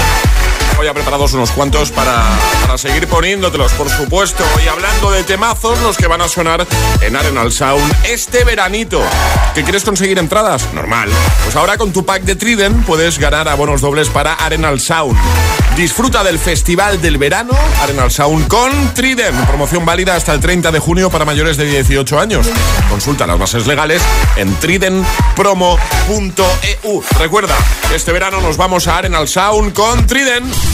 Ya 0.85 0.93
preparados 0.93 1.33
unos 1.33 1.51
cuantos 1.51 1.91
para, 1.91 2.23
para 2.61 2.77
seguir 2.77 3.09
poniéndotelos, 3.09 3.73
por 3.73 3.89
supuesto. 3.89 4.45
Y 4.63 4.69
hablando 4.69 5.11
de 5.11 5.25
temazos, 5.25 5.81
los 5.81 5.97
que 5.97 6.07
van 6.07 6.21
a 6.21 6.29
sonar 6.29 6.67
en 7.01 7.17
Arenal 7.17 7.53
Sound 7.53 7.91
este 8.05 8.45
veranito. 8.45 9.01
¿Qué 9.55 9.63
quieres 9.63 9.83
conseguir 9.83 10.19
entradas? 10.19 10.75
Normal. 10.75 11.09
Pues 11.45 11.57
ahora 11.57 11.79
con 11.79 11.95
tu 11.95 12.05
pack 12.05 12.25
de 12.25 12.37
Trident 12.37 12.85
puedes 12.85 13.19
ganar 13.19 13.49
abonos 13.49 13.81
dobles 13.81 14.11
para 14.11 14.35
Arenal 14.35 14.79
Sound. 14.79 15.19
Disfruta 15.75 16.23
del 16.23 16.39
Festival 16.39 17.01
del 17.01 17.17
Verano 17.17 17.55
Arenal 17.83 18.11
Sound 18.11 18.47
con 18.47 18.93
Trident. 18.93 19.47
Promoción 19.47 19.87
válida 19.87 20.17
hasta 20.17 20.35
el 20.35 20.41
30 20.41 20.71
de 20.71 20.81
junio 20.81 21.09
para 21.09 21.25
mayores 21.25 21.57
de 21.57 21.65
18 21.65 22.21
años. 22.21 22.47
Consulta 22.91 23.27
las 23.27 23.39
bases 23.39 23.67
legales 23.67 24.03
en 24.37 24.55
tridentpromo.eu. 24.57 27.03
Recuerda, 27.19 27.57
este 27.95 28.13
verano 28.13 28.35
nos 28.41 28.59
vamos 28.59 28.87
a 28.87 28.99
Arenal 28.99 29.29
Sound 29.29 29.73
con 29.73 30.07
Trident. 30.07 30.74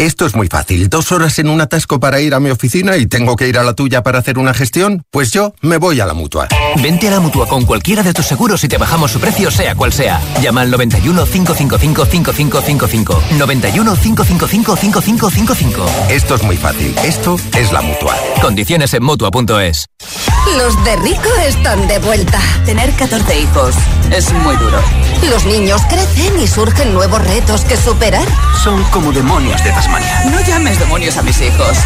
Esto 0.00 0.24
es 0.24 0.34
muy 0.34 0.48
fácil. 0.48 0.88
Dos 0.88 1.12
horas 1.12 1.38
en 1.40 1.50
un 1.50 1.60
atasco 1.60 2.00
para 2.00 2.22
ir 2.22 2.32
a 2.32 2.40
mi 2.40 2.48
oficina 2.48 2.96
y 2.96 3.04
tengo 3.04 3.36
que 3.36 3.46
ir 3.46 3.58
a 3.58 3.62
la 3.62 3.74
tuya 3.74 4.02
para 4.02 4.18
hacer 4.18 4.38
una 4.38 4.54
gestión. 4.54 5.02
Pues 5.10 5.30
yo 5.30 5.52
me 5.60 5.76
voy 5.76 6.00
a 6.00 6.06
la 6.06 6.14
mutua. 6.14 6.48
Vente 6.82 7.08
a 7.08 7.10
la 7.10 7.20
mutua 7.20 7.46
con 7.46 7.66
cualquiera 7.66 8.02
de 8.02 8.14
tus 8.14 8.24
seguros 8.24 8.64
y 8.64 8.68
te 8.68 8.78
bajamos 8.78 9.10
su 9.10 9.20
precio, 9.20 9.50
sea 9.50 9.74
cual 9.74 9.92
sea. 9.92 10.18
Llama 10.40 10.62
al 10.62 10.70
91 10.70 11.26
555 11.26 12.06
5555. 12.06 13.22
91 13.36 13.94
555 13.94 14.76
5555. 14.76 15.86
Esto 16.08 16.34
es 16.34 16.42
muy 16.44 16.56
fácil. 16.56 16.94
Esto 17.04 17.36
es 17.54 17.70
la 17.70 17.82
mutua. 17.82 18.16
Condiciones 18.40 18.94
en 18.94 19.04
mutua.es. 19.04 19.84
Los 20.56 20.82
de 20.82 20.96
Rico 20.96 21.28
están 21.46 21.86
de 21.88 21.98
vuelta. 21.98 22.40
Tener 22.64 22.90
14 22.92 23.38
hijos 23.38 23.74
es 24.10 24.32
muy 24.32 24.56
duro. 24.56 24.80
Los 25.28 25.44
niños 25.44 25.82
crecen 25.88 26.40
y 26.40 26.46
surgen 26.46 26.94
nuevos 26.94 27.22
retos 27.22 27.60
que 27.66 27.76
superar. 27.76 28.26
Son 28.64 28.82
como 28.84 29.12
demonios 29.12 29.62
de 29.62 29.72
Tasmania. 29.90 30.30
No 30.30 30.40
llames 30.40 30.78
demonios 30.78 31.16
a 31.16 31.22
mis 31.22 31.40
hijos. 31.40 31.78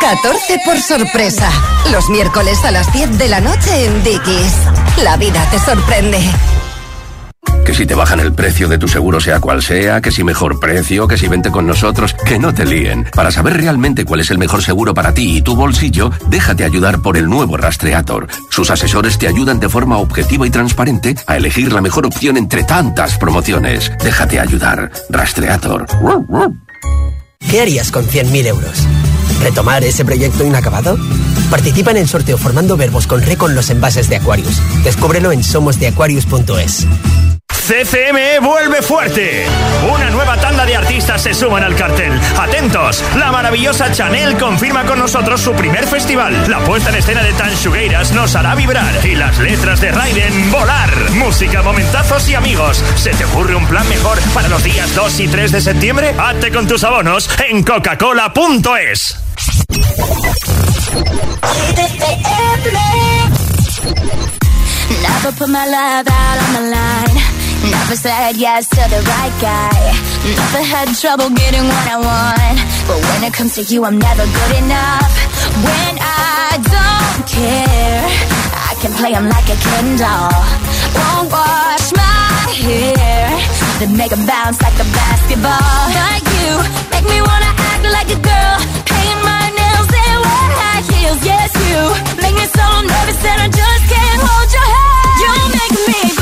14 0.00 0.58
por 0.64 0.78
sorpresa. 0.80 1.50
Los 1.90 2.08
miércoles 2.08 2.64
a 2.64 2.70
las 2.70 2.90
10 2.92 3.18
de 3.18 3.28
la 3.28 3.40
noche 3.40 3.84
en 3.84 4.02
Dickies. 4.02 4.54
La 5.02 5.16
vida 5.16 5.46
te 5.50 5.58
sorprende. 5.58 6.18
Que 7.64 7.74
si 7.74 7.86
te 7.86 7.94
bajan 7.94 8.20
el 8.20 8.32
precio 8.32 8.68
de 8.68 8.78
tu 8.78 8.88
seguro 8.88 9.20
sea 9.20 9.40
cual 9.40 9.62
sea, 9.62 10.00
que 10.00 10.10
si 10.10 10.24
mejor 10.24 10.58
precio, 10.60 11.06
que 11.06 11.16
si 11.16 11.28
vente 11.28 11.50
con 11.50 11.66
nosotros, 11.66 12.14
que 12.26 12.38
no 12.38 12.52
te 12.52 12.64
líen. 12.64 13.06
Para 13.14 13.30
saber 13.30 13.56
realmente 13.56 14.04
cuál 14.04 14.20
es 14.20 14.30
el 14.30 14.38
mejor 14.38 14.62
seguro 14.62 14.92
para 14.92 15.14
ti 15.14 15.36
y 15.36 15.42
tu 15.42 15.54
bolsillo, 15.56 16.10
déjate 16.28 16.64
ayudar 16.64 17.00
por 17.00 17.16
el 17.16 17.26
nuevo 17.26 17.56
Rastreator. 17.56 18.26
Sus 18.50 18.70
asesores 18.70 19.18
te 19.18 19.28
ayudan 19.28 19.60
de 19.60 19.68
forma 19.68 19.98
objetiva 19.98 20.46
y 20.46 20.50
transparente 20.50 21.14
a 21.26 21.36
elegir 21.36 21.72
la 21.72 21.80
mejor 21.80 22.06
opción 22.06 22.36
entre 22.36 22.64
tantas 22.64 23.18
promociones. 23.18 23.92
Déjate 24.02 24.40
ayudar. 24.40 24.90
Rastreator. 25.08 25.86
¿Qué 27.50 27.60
harías 27.60 27.90
con 27.90 28.04
100.000 28.04 28.46
euros? 28.46 28.86
¿Retomar 29.40 29.84
ese 29.84 30.04
proyecto 30.04 30.44
inacabado? 30.44 30.98
Participa 31.50 31.90
en 31.90 31.98
el 31.98 32.08
sorteo 32.08 32.38
formando 32.38 32.76
verbos 32.76 33.06
con 33.06 33.22
re 33.22 33.36
con 33.36 33.54
los 33.54 33.70
envases 33.70 34.08
de 34.08 34.16
Aquarius. 34.16 34.60
Descúbrelo 34.84 35.32
en 35.32 35.42
somosdeaquarius.es. 35.42 36.86
CCME 37.70 38.40
vuelve 38.40 38.82
fuerte. 38.82 39.46
Una 39.92 40.10
nueva 40.10 40.36
tanda 40.38 40.66
de 40.66 40.74
artistas 40.74 41.22
se 41.22 41.32
suman 41.32 41.62
al 41.62 41.76
cartel. 41.76 42.18
Atentos, 42.36 43.04
la 43.16 43.30
maravillosa 43.30 43.92
Chanel 43.92 44.36
confirma 44.36 44.84
con 44.84 44.98
nosotros 44.98 45.40
su 45.40 45.52
primer 45.52 45.86
festival. 45.86 46.50
La 46.50 46.58
puesta 46.64 46.90
en 46.90 46.96
escena 46.96 47.22
de 47.22 47.32
Tan 47.32 47.54
Shugueiras 47.54 48.10
nos 48.10 48.34
hará 48.34 48.56
vibrar 48.56 49.06
y 49.06 49.14
las 49.14 49.38
letras 49.38 49.80
de 49.80 49.92
Raiden 49.92 50.50
volar. 50.50 50.90
Música, 51.12 51.62
momentazos 51.62 52.28
y 52.28 52.34
amigos. 52.34 52.82
¿Se 52.96 53.10
te 53.10 53.24
ocurre 53.24 53.54
un 53.54 53.66
plan 53.68 53.88
mejor 53.88 54.18
para 54.34 54.48
los 54.48 54.64
días 54.64 54.92
2 54.96 55.20
y 55.20 55.28
3 55.28 55.52
de 55.52 55.60
septiembre? 55.60 56.14
Hazte 56.18 56.50
con 56.50 56.66
tus 56.66 56.82
abonos 56.82 57.30
en 57.48 57.62
coca-cola.es. 57.62 59.29
Never 65.02 65.32
put 65.32 65.48
my 65.48 65.66
love 65.66 66.06
out 66.08 66.36
on 66.44 66.50
the 66.58 66.64
line. 66.76 67.16
Never 67.70 67.96
said 67.96 68.36
yes 68.36 68.68
to 68.68 68.82
the 68.92 69.00
right 69.00 69.34
guy. 69.40 69.80
Never 70.24 70.62
had 70.62 70.88
trouble 70.96 71.30
getting 71.30 71.64
what 71.64 71.86
I 71.88 71.96
want. 71.96 72.58
But 72.88 72.98
when 73.08 73.24
it 73.24 73.32
comes 73.32 73.54
to 73.56 73.62
you, 73.62 73.84
I'm 73.84 73.98
never 73.98 74.24
good 74.24 74.56
enough. 74.64 75.12
When 75.64 75.94
I 76.00 76.60
don't 76.76 77.20
care, 77.28 78.04
I 78.68 78.74
can 78.80 78.92
play 79.00 79.12
'em 79.14 79.28
like 79.28 79.48
a 79.48 79.56
Ken 79.56 79.96
doll. 79.96 80.44
Won't 80.96 81.32
wash 81.32 81.86
my 81.92 82.52
hair, 82.64 83.24
then 83.78 83.96
make 83.96 84.12
'em 84.12 84.24
bounce 84.26 84.60
like 84.60 84.78
a 84.84 84.88
basketball. 85.00 85.80
Like 86.02 86.26
you, 86.40 86.50
make 86.92 87.06
me 87.12 87.18
wanna 87.28 87.52
act 87.70 87.84
like 87.96 88.10
a 88.16 88.20
girl. 88.30 88.69
Yes, 91.22 91.52
you 91.68 92.22
make 92.22 92.34
me 92.34 92.46
so 92.46 92.66
nervous 92.80 93.18
that 93.24 93.38
I 93.42 93.48
just 93.50 93.84
can't 93.92 94.22
hold 94.22 94.48
your 94.54 94.68
hand. 94.72 95.20
You 95.20 95.32
make 95.58 95.74
me 95.88 96.19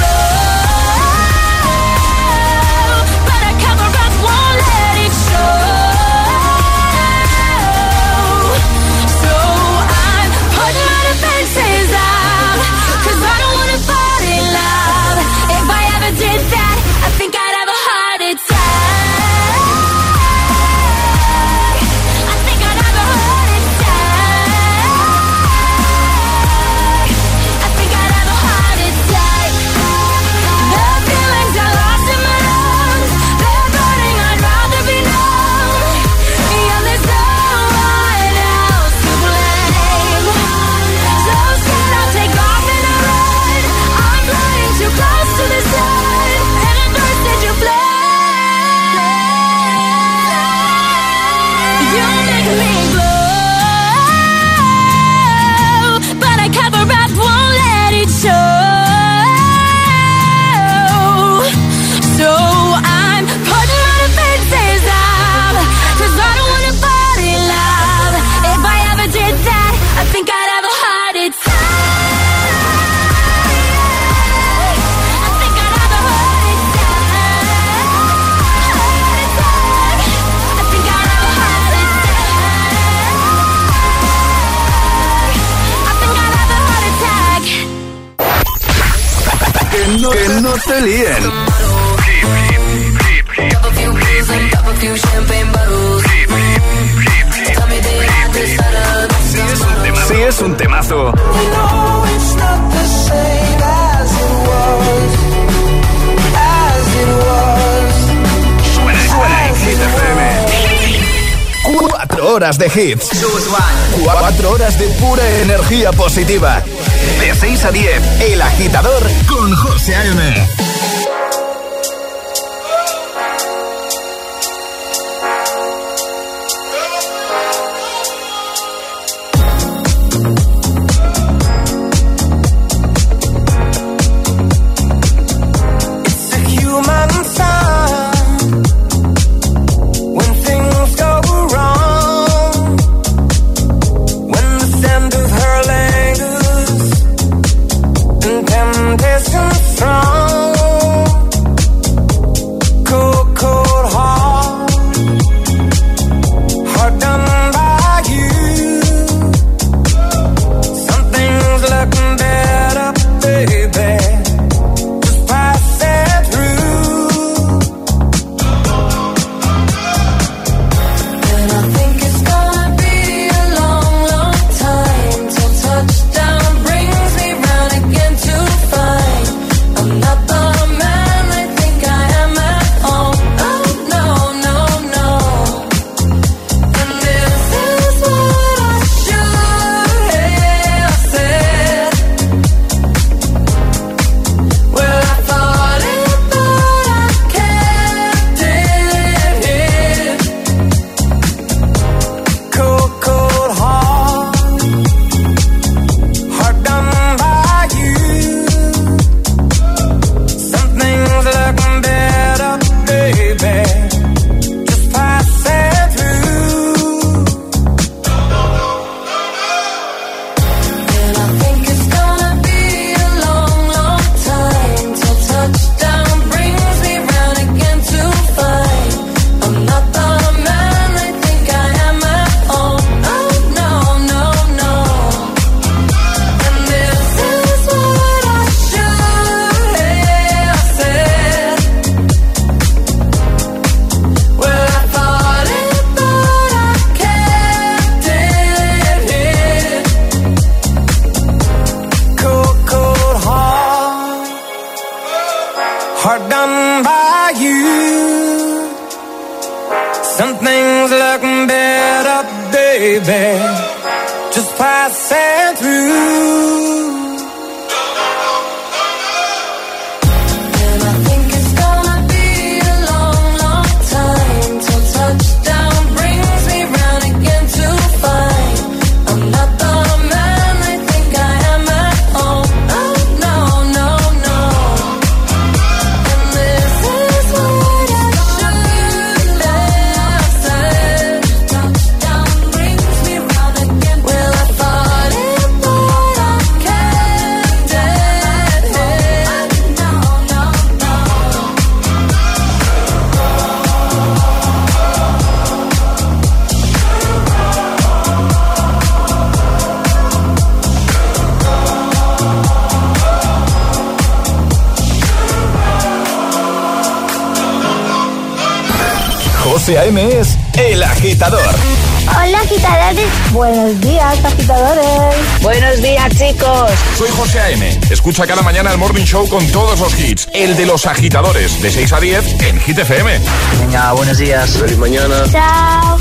Buenos 323.39 323.81
días, 323.83 324.25
agitadores. 324.25 325.43
Buenos 325.43 325.81
días, 325.81 326.09
chicos. 326.17 326.73
Soy 326.97 327.09
José 327.11 327.39
A.M. 327.39 327.79
Escucha 327.89 328.27
cada 328.27 328.43
mañana 328.43 328.73
el 328.73 328.79
Morning 328.79 329.05
Show 329.05 329.29
con 329.29 329.47
todos 329.53 329.79
los 329.79 329.97
hits. 329.97 330.27
El 330.33 330.57
de 330.57 330.67
los 330.67 330.87
agitadores, 330.87 331.63
de 331.63 331.71
6 331.71 331.93
a 331.93 332.01
10 332.01 332.43
en 332.43 332.59
Hit 332.59 332.79
FM. 332.79 333.21
Venga, 333.61 333.93
buenos 333.93 334.19
días. 334.19 334.51
Feliz 334.57 334.77
mañana. 334.79 335.23
Chao. 335.31 335.99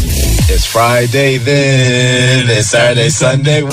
It's 0.49 0.65
Friday 0.65 1.37
then, 1.37 2.49
it's 2.49 2.71
Saturday, 2.71 3.11
Sunday. 3.11 3.63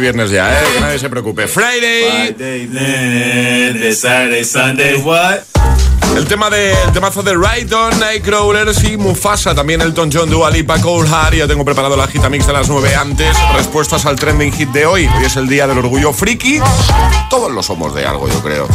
Viernes 0.00 0.30
ya, 0.30 0.52
¿eh? 0.52 0.64
Que 0.74 0.80
nadie 0.80 0.98
se 0.98 1.08
preocupe. 1.08 1.46
Friday. 1.46 2.34
Friday, 2.34 3.92
Saturday, 3.94 4.44
Sunday, 4.44 4.96
what? 4.96 5.49
Tema 6.30 6.48
de, 6.48 6.70
el 6.84 6.92
temazo 6.92 7.24
de 7.24 7.34
Rydon, 7.34 7.98
Nightcrawlers 7.98 8.84
y 8.84 8.96
Mufasa. 8.96 9.52
También 9.52 9.80
Elton 9.80 10.10
John, 10.12 10.30
Dua 10.30 10.48
Lipa, 10.48 10.80
Cole 10.80 11.10
Hart. 11.10 11.34
Ya 11.34 11.48
tengo 11.48 11.64
preparado 11.64 11.96
la 11.96 12.06
gita 12.06 12.28
mix 12.28 12.46
de 12.46 12.52
las 12.52 12.68
9 12.68 12.94
antes. 12.94 13.36
Respuestas 13.56 14.06
al 14.06 14.14
trending 14.14 14.52
hit 14.52 14.68
de 14.68 14.86
hoy. 14.86 15.08
Hoy 15.08 15.24
es 15.24 15.34
el 15.34 15.48
día 15.48 15.66
del 15.66 15.78
orgullo 15.78 16.12
friki. 16.12 16.60
Todos 17.28 17.50
lo 17.50 17.64
somos 17.64 17.92
de 17.96 18.06
algo, 18.06 18.28
yo 18.28 18.40
creo. 18.42 18.68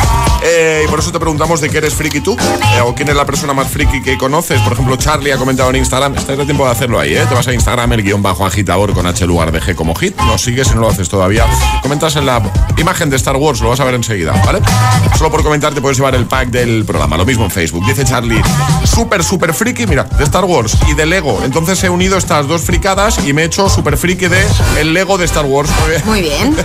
Eh, 0.43 0.84
y 0.86 0.89
por 0.89 0.99
eso 0.99 1.14
te 1.14 1.20
preguntamos 1.20 1.62
de 1.62 1.70
qué 1.70 1.78
eres 1.78 1.95
friki 1.95 2.20
tú. 2.20 2.36
Eh, 2.38 2.82
o 2.82 2.93
quién 2.93 3.08
es 3.08 3.16
la 3.16 3.26
persona 3.26 3.53
más 3.53 3.70
friki 3.70 4.01
que 4.03 4.18
conoces. 4.18 4.60
Por 4.60 4.74
ejemplo, 4.74 4.97
Charlie 4.97 5.32
ha 5.32 5.38
comentado 5.38 5.70
en 5.70 5.78
Instagram. 5.78 6.14
Estás 6.16 6.38
de 6.38 6.43
tiempo 6.43 6.66
de 6.66 6.72
hacerlo 6.72 6.99
ahí, 6.99 7.16
¿eh? 7.16 7.26
Te 7.26 7.36
vas 7.36 7.47
a 7.47 7.53
Instagram, 7.53 7.93
el 7.93 8.03
guion 8.03 8.22
bajo 8.22 8.45
agitador 8.45 8.93
con 8.93 9.08
H 9.08 9.26
lugar 9.26 9.53
de 9.53 9.62
G 9.62 9.76
como 9.76 9.95
hit. 9.95 10.14
Lo 10.28 10.38
sigues 10.38 10.68
si 10.68 10.76
no 10.76 10.82
lo 10.82 10.89
haces 10.89 11.08
todavía. 11.08 11.45
Comentas 11.82 12.18
en 12.18 12.26
la 12.26 12.41
imagen 12.76 13.10
de 13.10 13.16
Star 13.16 13.38
Wars, 13.38 13.62
lo 13.62 13.70
vas 13.70 13.80
a 13.80 13.86
ver 13.86 13.93
enseguida, 13.93 14.34
¿vale? 14.45 14.60
Solo 15.18 15.32
por 15.32 15.41
comentar 15.41 15.74
te 15.74 15.80
puedes 15.80 15.97
llevar 15.97 16.16
el 16.16 16.26
pack 16.26 16.49
del 16.49 16.84
programa. 16.84 17.16
Lo 17.16 17.26
mismo 17.26 17.45
en 17.46 17.52
Facebook. 17.52 17.86
Dice 17.86 18.04
Charlie, 18.04 18.41
súper, 18.84 19.24
súper 19.24 19.54
friki, 19.54 19.88
mira, 19.88 20.04
de 20.04 20.24
Star 20.24 20.46
Wars 20.46 20.78
y 20.88 20.93
de 20.93 21.06
Lego. 21.06 21.41
Entonces 21.43 21.82
he 21.84 21.89
unido 21.89 22.18
estas 22.18 22.48
dos 22.48 22.62
fricadas 22.62 23.20
y 23.26 23.34
me 23.34 23.43
he 23.43 23.46
hecho 23.46 23.70
súper 23.70 23.98
friki 23.98 24.28
de 24.28 24.46
el 24.80 24.93
Lego 24.93 25.18
de 25.18 25.26
Star 25.26 25.46
Wars. 25.46 25.70
Muy 26.06 26.22
bien. 26.22 26.56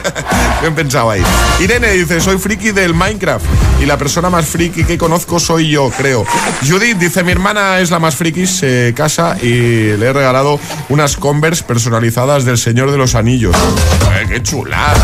bien 0.61 0.75
pensado 0.75 1.11
ahí. 1.11 1.23
Irene 1.61 1.93
dice, 1.93 2.21
soy 2.21 2.39
friki 2.39 2.73
del 2.73 2.95
Minecraft 2.95 3.45
y 3.81 3.87
la 3.87 3.97
persona 3.97 4.31
más 4.31 4.47
friki 4.47 4.85
que 4.85 4.99
conozco 4.99 5.39
soy 5.39 5.71
yo, 5.71 5.91
creo. 5.91 6.25
Judith 6.67 6.99
dice, 6.99 7.23
mi 7.23 7.33
hermana 7.33 7.79
es 7.81 7.91
la 7.91 7.99
más 7.99 8.17
friki, 8.17 8.47
se 8.47 8.93
casa 8.97 9.37
y 9.41 9.97
le 9.97 10.07
he 10.07 10.13
regalado 10.13 10.59
unas 10.89 11.17
Converse 11.17 11.63
personalizadas 11.65 12.45
del 12.45 12.59
Señor 12.59 12.91
de 12.91 12.97
los 12.97 13.15
Anillos. 13.15 13.55
Eh, 13.55 14.27
¡Qué 14.29 14.43
chuladas! 14.43 14.99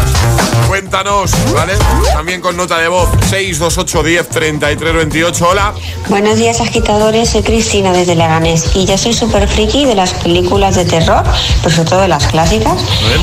Cuéntanos, 0.68 1.30
¿vale? 1.54 1.74
También 2.12 2.40
con 2.40 2.56
nota 2.56 2.78
de 2.78 2.88
voz 2.88 3.08
628 3.28 4.02
10 4.02 4.28
33 4.28 4.94
28. 4.94 5.48
Hola. 5.48 5.65
Buenos 6.08 6.38
días 6.38 6.60
agitadores, 6.60 7.30
soy 7.30 7.42
Cristina 7.42 7.92
desde 7.92 8.14
Leganés 8.14 8.70
y 8.74 8.84
yo 8.84 8.96
soy 8.96 9.12
súper 9.12 9.48
friki 9.48 9.84
de 9.84 9.94
las 9.94 10.12
películas 10.14 10.76
de 10.76 10.84
terror, 10.84 11.22
pero 11.62 11.74
sobre 11.74 11.88
todo 11.88 12.00
de 12.00 12.08
las 12.08 12.26
clásicas, 12.26 12.74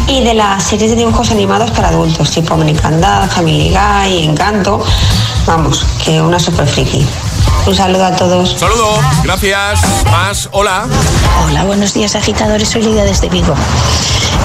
y 0.07 0.23
de 0.23 0.33
las 0.33 0.63
series 0.63 0.91
de 0.91 0.97
dibujos 0.97 1.31
animados 1.31 1.71
para 1.71 1.89
adultos, 1.89 2.31
tipo 2.31 2.53
American 2.53 2.99
Dad, 2.99 3.29
Family 3.29 3.69
Guy, 3.69 4.23
Encanto. 4.23 4.83
Vamos, 5.45 5.85
que 6.03 6.21
una 6.21 6.39
súper 6.39 6.67
friki. 6.67 7.05
Un 7.65 7.75
saludo 7.75 8.05
a 8.05 8.15
todos. 8.15 8.55
Saludo, 8.57 8.89
gracias. 9.23 9.81
Más, 10.11 10.49
hola. 10.51 10.85
Hola, 11.45 11.63
buenos 11.63 11.93
días 11.93 12.15
agitadores, 12.15 12.69
soy 12.69 12.83
Lidia 12.83 13.05
desde 13.05 13.29
Vigo. 13.29 13.55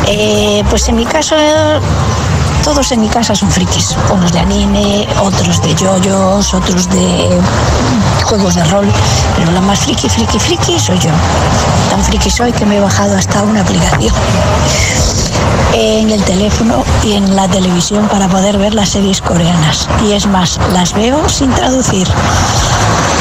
Eh, 0.06 0.62
pues 0.70 0.88
en 0.88 0.96
mi 0.96 1.04
caso, 1.04 1.34
todos 2.62 2.92
en 2.92 3.00
mi 3.00 3.08
casa 3.08 3.34
son 3.34 3.50
frikis. 3.50 3.96
Unos 4.12 4.32
de 4.32 4.40
anime, 4.40 5.06
otros 5.20 5.62
de 5.62 5.74
yoyos, 5.74 6.54
otros 6.54 6.88
de 6.90 7.40
juegos 8.24 8.54
de 8.54 8.64
rol. 8.64 8.86
Pero 9.36 9.52
la 9.52 9.60
más 9.60 9.80
friki, 9.80 10.08
friki, 10.08 10.38
friki 10.38 10.78
soy 10.78 10.98
yo. 10.98 11.10
Tan 11.90 12.02
friki 12.02 12.30
soy 12.30 12.52
que 12.52 12.66
me 12.66 12.76
he 12.76 12.80
bajado 12.80 13.16
hasta 13.16 13.42
una 13.42 13.60
aplicación 13.60 14.14
en 15.74 16.10
el 16.10 16.22
teléfono 16.24 16.84
y 17.04 17.12
en 17.12 17.36
la 17.36 17.46
televisión 17.48 18.08
para 18.08 18.28
poder 18.28 18.58
ver 18.58 18.74
las 18.74 18.90
series 18.90 19.20
coreanas. 19.20 19.88
Y 20.06 20.12
es 20.12 20.26
más, 20.26 20.58
las 20.72 20.92
veo 20.92 21.28
sin 21.28 21.50
traducir. 21.52 22.08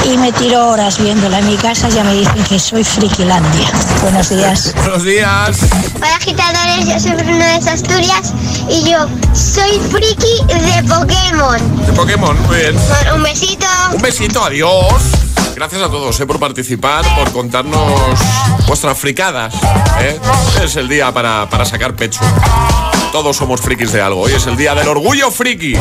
Y 0.08 0.18
me 0.18 0.32
tiro 0.32 0.70
horas 0.70 0.98
viéndola 1.00 1.40
en 1.40 1.48
mi 1.48 1.58
casa, 1.58 1.90
ya 1.90 2.02
me 2.02 2.14
dicen 2.14 2.42
que 2.46 2.58
soy 2.58 2.82
frikilandia. 2.82 3.70
Buenos 4.02 4.30
días. 4.30 4.74
Buenos 4.78 5.04
días. 5.04 5.60
Hola 5.98 6.16
agitadores, 6.16 6.88
yo 6.88 6.98
soy 6.98 7.12
Bruno 7.12 7.44
de 7.44 7.70
Asturias 7.70 8.34
y 8.70 8.90
yo 8.90 9.06
soy 9.34 9.78
friki 9.92 10.46
de 10.48 10.84
Pokémon. 10.84 11.86
De 11.86 11.92
Pokémon, 11.92 12.42
muy 12.44 12.56
bien. 12.56 12.76
Bueno, 12.88 13.16
un 13.16 13.24
besito. 13.24 13.66
Un 13.94 14.02
besito, 14.02 14.42
adiós. 14.42 14.94
Gracias 15.56 15.82
a 15.82 15.90
todos 15.90 16.18
eh, 16.22 16.26
por 16.26 16.40
participar, 16.40 17.04
por 17.18 17.34
contarnos 17.34 18.18
vuestras 18.66 18.98
fricadas. 18.98 19.56
¿eh? 20.00 20.18
Es 20.64 20.78
el 20.78 20.88
día 20.88 21.12
para, 21.12 21.50
para 21.50 21.66
sacar 21.66 21.94
pecho. 21.98 22.22
Todos 23.18 23.38
somos 23.38 23.62
frikis 23.62 23.92
de 23.92 24.00
algo. 24.00 24.22
Hoy 24.22 24.34
es 24.34 24.46
el 24.46 24.56
día 24.56 24.76
del 24.76 24.88
orgullo 24.88 25.32
friki. 25.32 25.74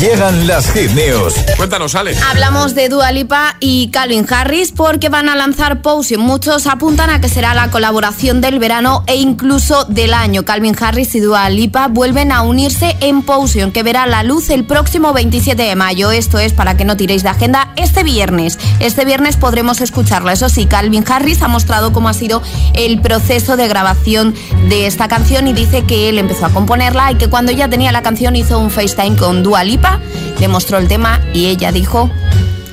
Llegan 0.00 0.46
las 0.46 0.72
hit 0.72 0.92
news. 0.92 1.34
Cuéntanos, 1.58 1.94
Ale. 1.94 2.16
Hablamos 2.30 2.74
de 2.74 2.88
Dua 2.88 3.12
Lipa 3.12 3.56
y 3.60 3.90
Calvin 3.90 4.24
Harris 4.26 4.72
porque 4.72 5.10
van 5.10 5.28
a 5.28 5.36
lanzar 5.36 5.82
Potion. 5.82 6.22
Muchos 6.22 6.66
apuntan 6.66 7.10
a 7.10 7.20
que 7.20 7.28
será 7.28 7.52
la 7.52 7.70
colaboración 7.70 8.40
del 8.40 8.58
verano 8.58 9.04
e 9.06 9.16
incluso 9.16 9.84
del 9.84 10.14
año. 10.14 10.46
Calvin 10.46 10.74
Harris 10.80 11.14
y 11.14 11.20
Dua 11.20 11.50
Lipa 11.50 11.88
vuelven 11.88 12.32
a 12.32 12.40
unirse 12.40 12.96
en 13.00 13.20
Potion, 13.20 13.70
que 13.70 13.82
verá 13.82 14.06
la 14.06 14.22
luz 14.22 14.48
el 14.48 14.64
próximo 14.64 15.12
27 15.12 15.62
de 15.62 15.76
mayo. 15.76 16.12
Esto 16.12 16.38
es 16.38 16.54
para 16.54 16.78
que 16.78 16.86
no 16.86 16.96
tiréis 16.96 17.22
de 17.24 17.28
agenda 17.28 17.74
este 17.76 18.04
viernes. 18.04 18.58
Este 18.80 19.04
viernes 19.04 19.36
podremos 19.36 19.82
escucharlo. 19.82 20.30
Eso 20.30 20.48
sí, 20.48 20.64
Calvin 20.64 21.04
Harris 21.06 21.42
ha 21.42 21.48
mostrado 21.48 21.92
cómo 21.92 22.08
ha 22.08 22.14
sido 22.14 22.40
el 22.72 23.02
proceso 23.02 23.58
de 23.58 23.68
grabación 23.68 24.34
de 24.70 24.86
esta 24.86 25.08
canción 25.08 25.46
y 25.46 25.52
dice 25.52 25.84
que 25.84 26.08
él 26.08 26.18
empezó 26.18 26.46
a 26.46 26.53
componerla 26.54 27.12
y 27.12 27.16
que 27.16 27.28
cuando 27.28 27.52
ya 27.52 27.68
tenía 27.68 27.92
la 27.92 28.02
canción 28.02 28.36
hizo 28.36 28.58
un 28.58 28.70
FaceTime 28.70 29.16
con 29.16 29.42
Dua 29.42 29.64
Lipa, 29.64 30.00
le 30.40 30.48
mostró 30.48 30.78
el 30.78 30.88
tema 30.88 31.20
y 31.34 31.46
ella 31.46 31.72
dijo 31.72 32.10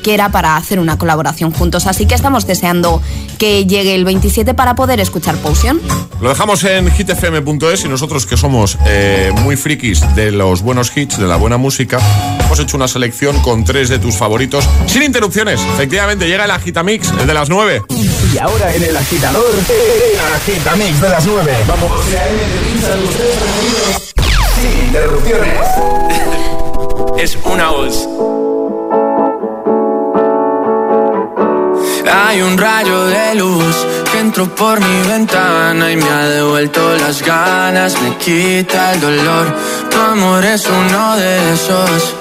que 0.01 0.13
era 0.13 0.29
para 0.29 0.57
hacer 0.57 0.79
una 0.79 0.97
colaboración 0.97 1.51
juntos. 1.51 1.87
Así 1.87 2.05
que 2.05 2.15
estamos 2.15 2.47
deseando 2.47 3.01
que 3.37 3.65
llegue 3.65 3.95
el 3.95 4.05
27 4.05 4.53
para 4.53 4.75
poder 4.75 4.99
escuchar 4.99 5.35
Potion. 5.37 5.81
Lo 6.21 6.29
dejamos 6.29 6.63
en 6.63 6.91
hitfm.es 6.91 7.85
y 7.85 7.87
nosotros 7.87 8.25
que 8.25 8.37
somos 8.37 8.77
eh, 8.85 9.31
muy 9.41 9.55
frikis 9.55 10.01
de 10.15 10.31
los 10.31 10.61
buenos 10.61 10.95
hits, 10.95 11.17
de 11.17 11.27
la 11.27 11.35
buena 11.37 11.57
música, 11.57 11.99
hemos 12.45 12.59
hecho 12.59 12.77
una 12.77 12.87
selección 12.87 13.39
con 13.41 13.63
tres 13.63 13.89
de 13.89 13.99
tus 13.99 14.15
favoritos 14.15 14.67
sin 14.85 15.03
interrupciones. 15.03 15.59
Efectivamente, 15.73 16.27
llega 16.27 16.45
el 16.45 16.51
Agitamix, 16.51 17.11
el 17.19 17.27
de 17.27 17.33
las 17.33 17.49
9. 17.49 17.81
Y 18.33 18.37
ahora 18.37 18.73
en 18.73 18.83
el 18.83 18.95
agitador, 18.95 19.51
el 19.51 20.33
Agitamix 20.35 21.01
de 21.01 21.09
las 21.09 21.25
9. 21.25 21.57
Vamos. 21.67 21.91
Sin 24.55 24.85
interrupciones. 24.85 25.67
es 27.17 27.37
una 27.45 27.69
voz. 27.69 28.07
Hay 32.13 32.41
un 32.41 32.57
rayo 32.57 33.05
de 33.07 33.35
luz 33.35 33.75
que 34.11 34.19
entró 34.19 34.53
por 34.55 34.79
mi 34.79 35.07
ventana 35.07 35.91
y 35.91 35.97
me 35.97 36.09
ha 36.09 36.27
devuelto 36.29 36.95
las 36.97 37.21
ganas, 37.21 38.01
me 38.01 38.17
quita 38.17 38.93
el 38.93 39.01
dolor. 39.01 39.55
Tu 39.89 39.97
amor 39.99 40.45
es 40.45 40.65
uno 40.67 41.17
de 41.17 41.53
esos 41.53 42.20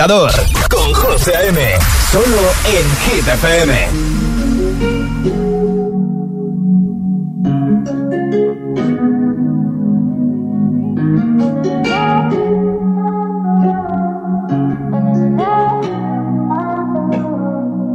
agitador 0.00 0.32
con 0.70 0.94
José 0.94 1.36
A.M. 1.36 1.78
Solo 2.10 2.24
en 2.64 2.86
Hit 3.04 3.28
FM. 3.28 3.88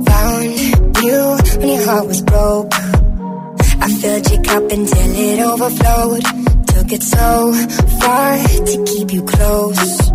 Found 0.06 0.97
you 1.01 1.38
when 1.58 1.70
your 1.70 1.86
heart 1.86 2.08
was 2.08 2.22
broke. 2.22 2.74
I 3.82 3.89
filled 3.99 4.32
your 4.32 4.43
cup 4.43 4.72
until 4.72 5.16
it 5.16 5.39
overflowed. 5.39 6.24
Took 6.68 6.91
it 6.91 7.01
so 7.01 7.53
far 7.99 8.38
to 8.38 8.84
keep 8.86 9.12
you 9.12 9.24
close. 9.24 10.14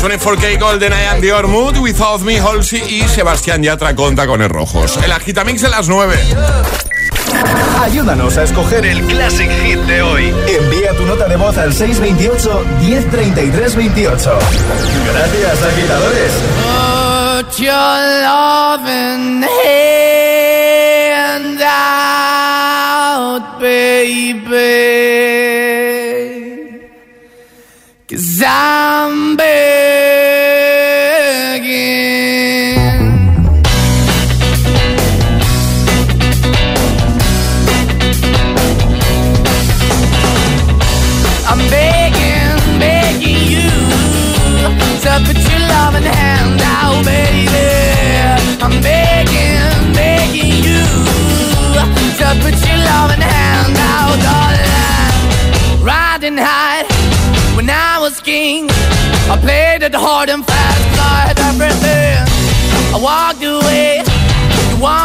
24K 0.00 0.58
Golden 0.58 0.92
I 0.92 1.06
am 1.08 1.20
Dior 1.20 1.46
Mood, 1.46 1.76
Without 1.76 2.22
Me, 2.22 2.40
Halsey 2.40 2.82
y 2.88 3.06
Sebastián 3.06 3.62
Yatra 3.62 3.94
con 3.94 4.16
tacones 4.16 4.48
rojos. 4.48 4.96
El 5.04 5.12
Agitamix 5.12 5.62
en 5.62 5.70
las 5.72 5.90
9. 5.90 6.16
Ayúdanos 7.80 8.38
a 8.38 8.44
escoger 8.44 8.86
el 8.86 9.04
Classic 9.04 9.50
Hit 9.50 9.78
de 9.80 10.00
hoy. 10.00 10.34
Envía 10.48 10.96
tu 10.96 11.04
nota 11.04 11.28
de 11.28 11.36
voz 11.36 11.58
al 11.58 11.74
628 11.74 12.64
1033 12.80 13.76
28. 13.76 14.38
Gracias, 15.12 15.62
agitadores. 15.62 16.32
Put 17.42 17.58
your 17.58 18.22
loving 18.22 19.42
hand 19.42 21.60
out, 21.62 23.60
baby. 23.60 25.10
Cause 28.10 28.42
I'm 28.42 29.29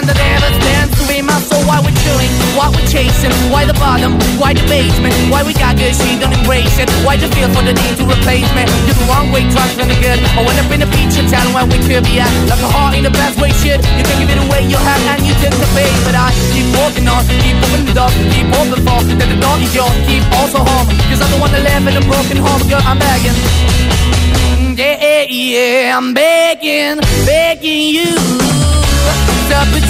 stand, 0.00 0.16
that 0.16 0.20
ever 0.36 0.50
stands 0.60 0.92
to 0.96 1.04
be 1.08 1.22
my 1.22 1.36
soul. 1.40 1.60
Why 1.68 1.80
we 1.80 1.92
chewing, 2.02 2.32
why 2.56 2.68
we 2.72 2.80
chasing, 2.88 3.32
why 3.52 3.64
the 3.64 3.74
bottom, 3.76 4.16
why 4.40 4.54
the 4.54 4.64
basement, 4.68 5.12
why 5.28 5.42
we 5.42 5.52
got 5.54 5.76
good, 5.76 5.94
she 5.94 6.16
don't 6.18 6.32
embrace 6.32 6.78
it. 6.78 6.88
Why 7.04 7.16
the 7.16 7.28
feel 7.36 7.48
for 7.52 7.62
the 7.62 7.74
need 7.74 7.96
to 8.00 8.04
replace 8.08 8.48
me? 8.56 8.64
You're 8.88 8.96
the 8.96 9.06
wrong 9.08 9.32
way, 9.32 9.44
trying 9.50 9.76
to 9.76 9.84
the 9.84 9.96
good. 10.00 10.18
I 10.36 10.40
went 10.44 10.58
up 10.58 10.70
in 10.72 10.80
the 10.80 10.88
feature 10.90 11.24
town 11.28 11.52
where 11.52 11.66
we 11.66 11.78
could 11.84 12.04
be 12.04 12.20
at. 12.20 12.30
Like 12.48 12.62
a 12.64 12.70
heart 12.70 12.96
in 12.96 13.04
the 13.04 13.12
best 13.12 13.36
way, 13.40 13.52
shit. 13.60 13.80
You 13.98 14.04
can 14.04 14.16
give 14.20 14.30
it 14.30 14.40
away, 14.40 14.64
you 14.64 14.78
have, 14.78 15.02
and 15.12 15.22
you 15.26 15.34
take 15.40 15.54
the 15.54 15.68
bait. 15.76 15.92
But 16.06 16.16
I 16.16 16.32
keep 16.52 16.68
walking 16.76 17.06
on, 17.08 17.22
keep 17.44 17.56
moving 17.60 17.84
the 17.84 17.94
door, 17.94 18.10
keep 18.32 18.48
open 18.56 18.80
for 18.80 19.00
that 19.04 19.28
the 19.28 19.38
door 19.38 19.56
is 19.60 19.72
yours, 19.74 19.92
keep 20.08 20.24
also 20.40 20.64
home. 20.64 20.88
Cause 21.08 21.20
the 21.20 21.38
one 21.38 21.52
that 21.52 21.62
live 21.64 21.84
in 21.84 21.94
a 22.00 22.04
broken 22.08 22.38
home, 22.40 22.62
girl, 22.68 22.82
I'm 22.84 22.98
begging. 22.98 23.36
Yeah, 24.80 25.26
yeah, 25.28 25.98
I'm 25.98 26.14
begging, 26.14 27.00
begging 27.26 27.92
you 27.92 28.16
to 29.50 29.66
put 29.72 29.89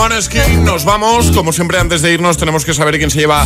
Moneskin. 0.00 0.64
Nos 0.64 0.86
vamos. 0.86 1.30
Como 1.30 1.52
siempre, 1.52 1.78
antes 1.78 2.00
de 2.00 2.10
irnos, 2.10 2.38
tenemos 2.38 2.64
que 2.64 2.72
saber 2.72 2.96
quién 2.96 3.10
se 3.10 3.18
lleva 3.18 3.44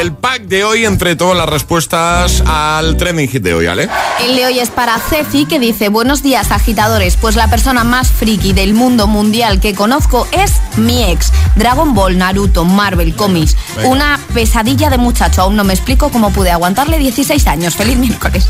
el 0.00 0.12
pack 0.12 0.42
de 0.42 0.64
hoy 0.64 0.84
entre 0.84 1.14
todas 1.14 1.36
las 1.36 1.48
respuestas 1.48 2.42
al 2.44 2.96
trending 2.96 3.28
hit 3.28 3.40
de 3.40 3.54
hoy, 3.54 3.66
¿vale? 3.66 3.88
El 4.20 4.34
de 4.34 4.46
hoy 4.46 4.58
es 4.58 4.70
para 4.70 4.98
Ceci 4.98 5.46
que 5.46 5.60
dice 5.60 5.90
Buenos 5.90 6.24
días 6.24 6.50
agitadores 6.50 7.16
Pues 7.16 7.36
la 7.36 7.48
persona 7.48 7.84
más 7.84 8.10
friki 8.10 8.52
del 8.52 8.74
mundo 8.74 9.06
mundial 9.06 9.60
que 9.60 9.74
conozco 9.74 10.26
es 10.32 10.54
mi 10.76 11.04
ex 11.04 11.32
Dragon 11.54 11.94
Ball, 11.94 12.18
Naruto, 12.18 12.64
Marvel, 12.64 13.14
cómics 13.14 13.56
Venga. 13.76 13.88
Una 13.88 14.20
pesadilla 14.34 14.90
de 14.90 14.98
muchacho 14.98 15.42
Aún 15.42 15.54
no 15.54 15.62
me 15.62 15.72
explico 15.72 16.10
cómo 16.10 16.32
pude 16.32 16.50
aguantarle 16.50 16.98
16 16.98 17.46
años 17.46 17.76
Feliz 17.76 17.96
miércoles 17.96 18.48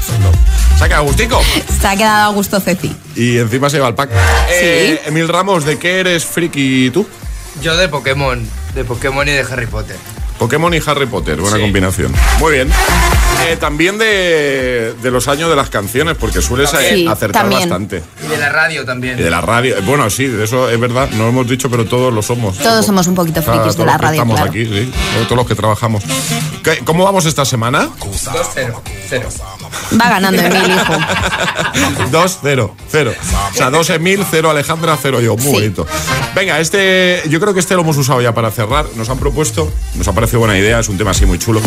Saca 0.79 0.97
Agustico. 0.97 1.43
Se 1.81 1.87
ha 1.87 1.97
quedado 1.97 2.31
a 2.31 2.35
gusto 2.35 2.61
Ceci 2.61 2.97
Y 3.15 3.37
encima 3.37 3.69
se 3.69 3.77
lleva 3.77 3.89
el 3.89 3.95
pack. 3.95 4.11
Eh, 4.51 5.03
Emil 5.05 5.29
Ramos, 5.29 5.67
¿de 5.67 5.79
qué 5.79 6.01
eres 6.01 6.25
friki 6.25 6.91
tú? 6.91 7.07
Yo 7.61 7.77
de 7.77 7.89
Pokémon, 7.89 8.45
de 8.75 8.85
Pokémon 8.85 9.27
y 9.29 9.33
de 9.33 9.41
Harry 9.41 9.67
Potter. 9.67 9.97
Pokémon 10.39 10.73
y 10.75 10.81
Harry 10.85 11.07
Potter, 11.07 11.37
buena 11.41 11.57
Sí. 11.57 11.63
combinación. 11.63 12.13
Muy 12.41 12.53
bien. 12.55 12.71
Eh, 13.49 13.57
también 13.57 13.99
de, 13.99 14.95
de 15.01 15.11
los 15.11 15.29
años 15.29 15.49
de 15.51 15.55
las 15.57 15.69
canciones, 15.71 16.17
porque 16.17 16.41
sueles 16.43 16.73
eh, 16.75 16.95
Sí, 16.95 17.07
acertar 17.07 17.43
también. 17.43 17.61
bastante. 17.69 18.03
Y 18.25 18.29
de 18.29 18.39
la 18.39 18.49
radio 18.49 18.85
también. 18.85 19.19
Y 19.19 19.23
de 19.23 19.31
la 19.31 19.41
radio. 19.41 19.77
Eh, 19.77 19.81
Bueno, 19.85 20.09
sí, 20.11 20.27
de 20.27 20.45
eso 20.45 20.69
es 20.69 20.81
verdad, 20.81 21.09
no 21.13 21.25
lo 21.25 21.29
hemos 21.29 21.47
dicho, 21.49 21.71
pero 21.71 21.85
todos 21.85 22.13
lo 22.13 22.23
somos. 22.23 22.59
Todos 22.59 22.85
somos 22.85 23.07
un 23.07 23.15
poquito 23.15 23.41
O 23.41 23.43
sea, 23.43 23.55
frikis 23.55 23.77
de 23.77 23.85
la 23.85 23.99
radio 23.99 24.15
Estamos 24.15 24.37
claro. 24.37 24.51
aquí, 24.51 24.65
sí. 24.65 24.93
Todos 25.25 25.37
los 25.37 25.47
que 25.47 25.55
trabajamos. 25.55 26.03
¿Qué- 26.65 26.79
¿Cómo 26.85 27.05
vamos 27.05 27.25
esta 27.27 27.45
semana? 27.45 27.89
2-0. 28.01 28.81
0. 29.91 29.99
Va 30.01 30.09
ganando 30.11 30.43
Emil, 30.43 30.71
hijo 30.73 30.93
2, 32.11 32.39
0, 32.43 32.75
0. 32.91 33.13
O 33.51 33.55
sea, 33.55 33.71
2 33.71 33.91
Emil, 33.91 34.25
0 34.31 34.51
Alejandra, 34.51 34.99
0 35.01 35.21
yo. 35.21 35.37
Muy 35.37 35.47
Sí. 35.47 35.53
bonito. 35.53 35.87
Venga, 36.35 36.61
este, 36.61 37.23
yo 37.29 37.41
creo 37.41 37.55
que 37.55 37.61
este 37.61 37.75
lo 37.75 37.81
hemos 37.83 37.97
usado 37.97 38.21
ya 38.21 38.35
para 38.35 38.51
cerrar. 38.51 38.87
Nos 38.97 39.09
han 39.09 39.19
propuesto, 39.19 39.71
nos 39.95 40.07
ha 40.09 40.13
parecido 40.13 40.41
buena 40.41 40.59
idea, 40.59 40.79
es 40.81 40.89
un 40.89 40.99
tema 40.99 41.11
así 41.13 41.27
muy 41.27 41.39
chulo. 41.39 41.61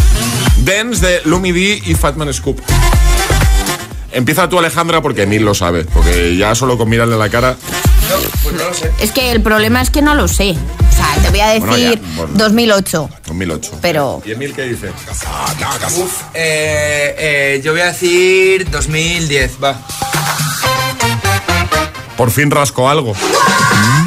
Dance 0.58 1.06
de 1.06 1.22
Lumi 1.26 1.52
D 1.52 1.82
y 1.86 1.94
Fatman 1.96 2.34
Scoop. 2.34 2.60
Empieza 4.16 4.48
tú, 4.50 4.58
Alejandra, 4.58 5.02
porque 5.02 5.24
Emil 5.24 5.44
lo 5.44 5.54
sabe. 5.54 5.84
Porque 5.84 6.36
ya 6.38 6.56
solo 6.56 6.78
con 6.78 6.90
mirarle 6.90 7.18
la 7.18 7.30
cara. 7.30 7.58
No, 8.10 8.16
pues 8.44 8.56
no 8.56 8.64
lo 8.70 8.74
sé. 8.74 8.92
Es 9.00 9.12
que 9.12 9.32
el 9.32 9.42
problema 9.42 9.82
es 9.82 9.90
que 9.90 10.02
no 10.04 10.14
lo 10.14 10.28
sé 10.28 10.52
O 10.52 10.96
sea, 10.96 11.16
te 11.24 11.30
voy 11.32 11.40
a 11.40 11.58
Bueno, 11.58 11.76
decir 11.76 12.00
ya, 12.02 12.16
bueno. 12.16 12.34
2008 12.36 13.10
2008. 13.26 13.72
Pero 13.82 14.22
¿Y 14.26 14.32
Emil 14.32 14.54
qué 14.54 14.62
dice? 14.64 14.90
Uf, 15.98 16.22
eh, 16.36 17.16
eh, 17.18 17.62
yo 17.64 17.72
voy 17.72 17.82
a 17.82 17.88
decir 17.88 18.70
2010, 18.70 19.54
va. 19.64 19.80
Por 22.18 22.32
fin 22.32 22.50
rasco 22.50 22.90
algo. 22.90 23.14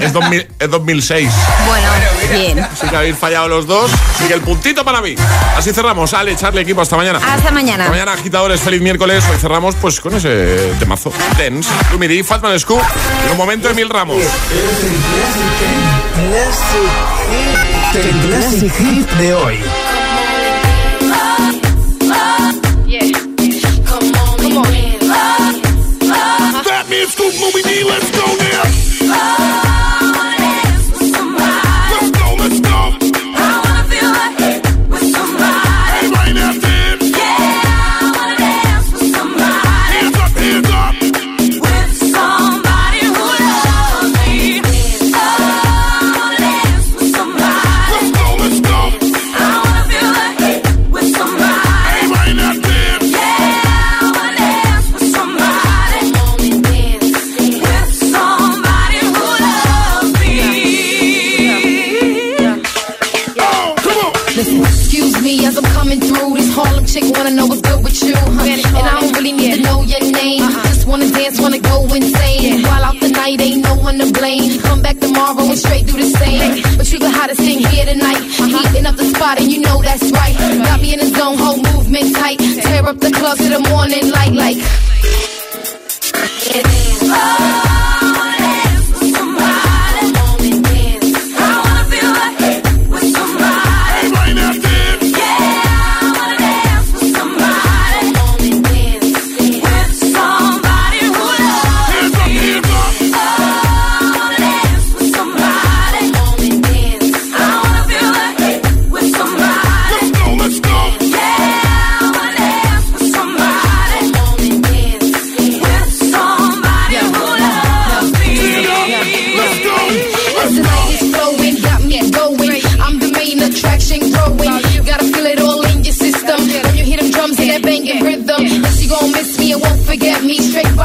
Es, 0.01 0.13
2000 0.13 0.49
es 0.59 0.71
2006. 0.71 1.31
Bueno, 1.67 1.89
bien 2.33 2.59
Así 2.61 2.89
que 2.89 2.97
habéis 2.97 3.17
fallado 3.17 3.49
los 3.49 3.67
dos. 3.67 3.91
Así 4.15 4.27
que 4.27 4.35
el 4.35 4.41
puntito 4.41 4.85
para 4.85 5.01
mí. 5.01 5.15
Así 5.57 5.73
cerramos. 5.73 6.15
Ale, 6.15 6.33
echarle 6.33 6.63
equipo. 6.63 6.81
Hasta 6.81 6.97
mañana. 6.97 7.19
Hasta 7.19 7.51
mañana. 7.51 7.85
Hasta 7.85 7.93
mañana, 7.93 8.13
agitadores. 8.13 8.61
Feliz 8.61 8.81
miércoles. 8.81 9.25
Hoy 9.31 9.39
cerramos 9.39 9.75
pues 9.75 10.01
con 10.01 10.15
ese 10.15 10.73
temazo. 10.79 11.13
Dance, 11.37 11.69
Lumidi, 11.93 12.23
Fatman 12.23 12.59
Scoop. 12.59 12.83
En 13.27 13.33
un 13.33 13.37
momento, 13.37 13.69
Emil 13.69 13.89
Ramos. 13.89 14.23
El 17.95 18.21
Classic 18.21 18.73
Hit 18.75 19.11
de 19.13 19.35
hoy. 19.35 19.59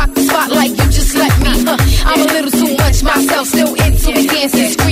Rock 0.03 0.15
the 0.15 0.21
spot 0.21 0.49
like 0.51 0.71
you 0.71 0.85
just 0.91 1.15
let 1.15 1.31
me. 1.39 1.63
Huh. 1.63 1.77
I'm 2.05 2.21
a 2.21 2.25
little 2.25 2.51
too 2.51 2.75
much 2.77 3.03
myself, 3.03 3.47
still 3.47 3.73
into 3.75 4.11
the 4.11 4.27
dancing, 4.27 4.82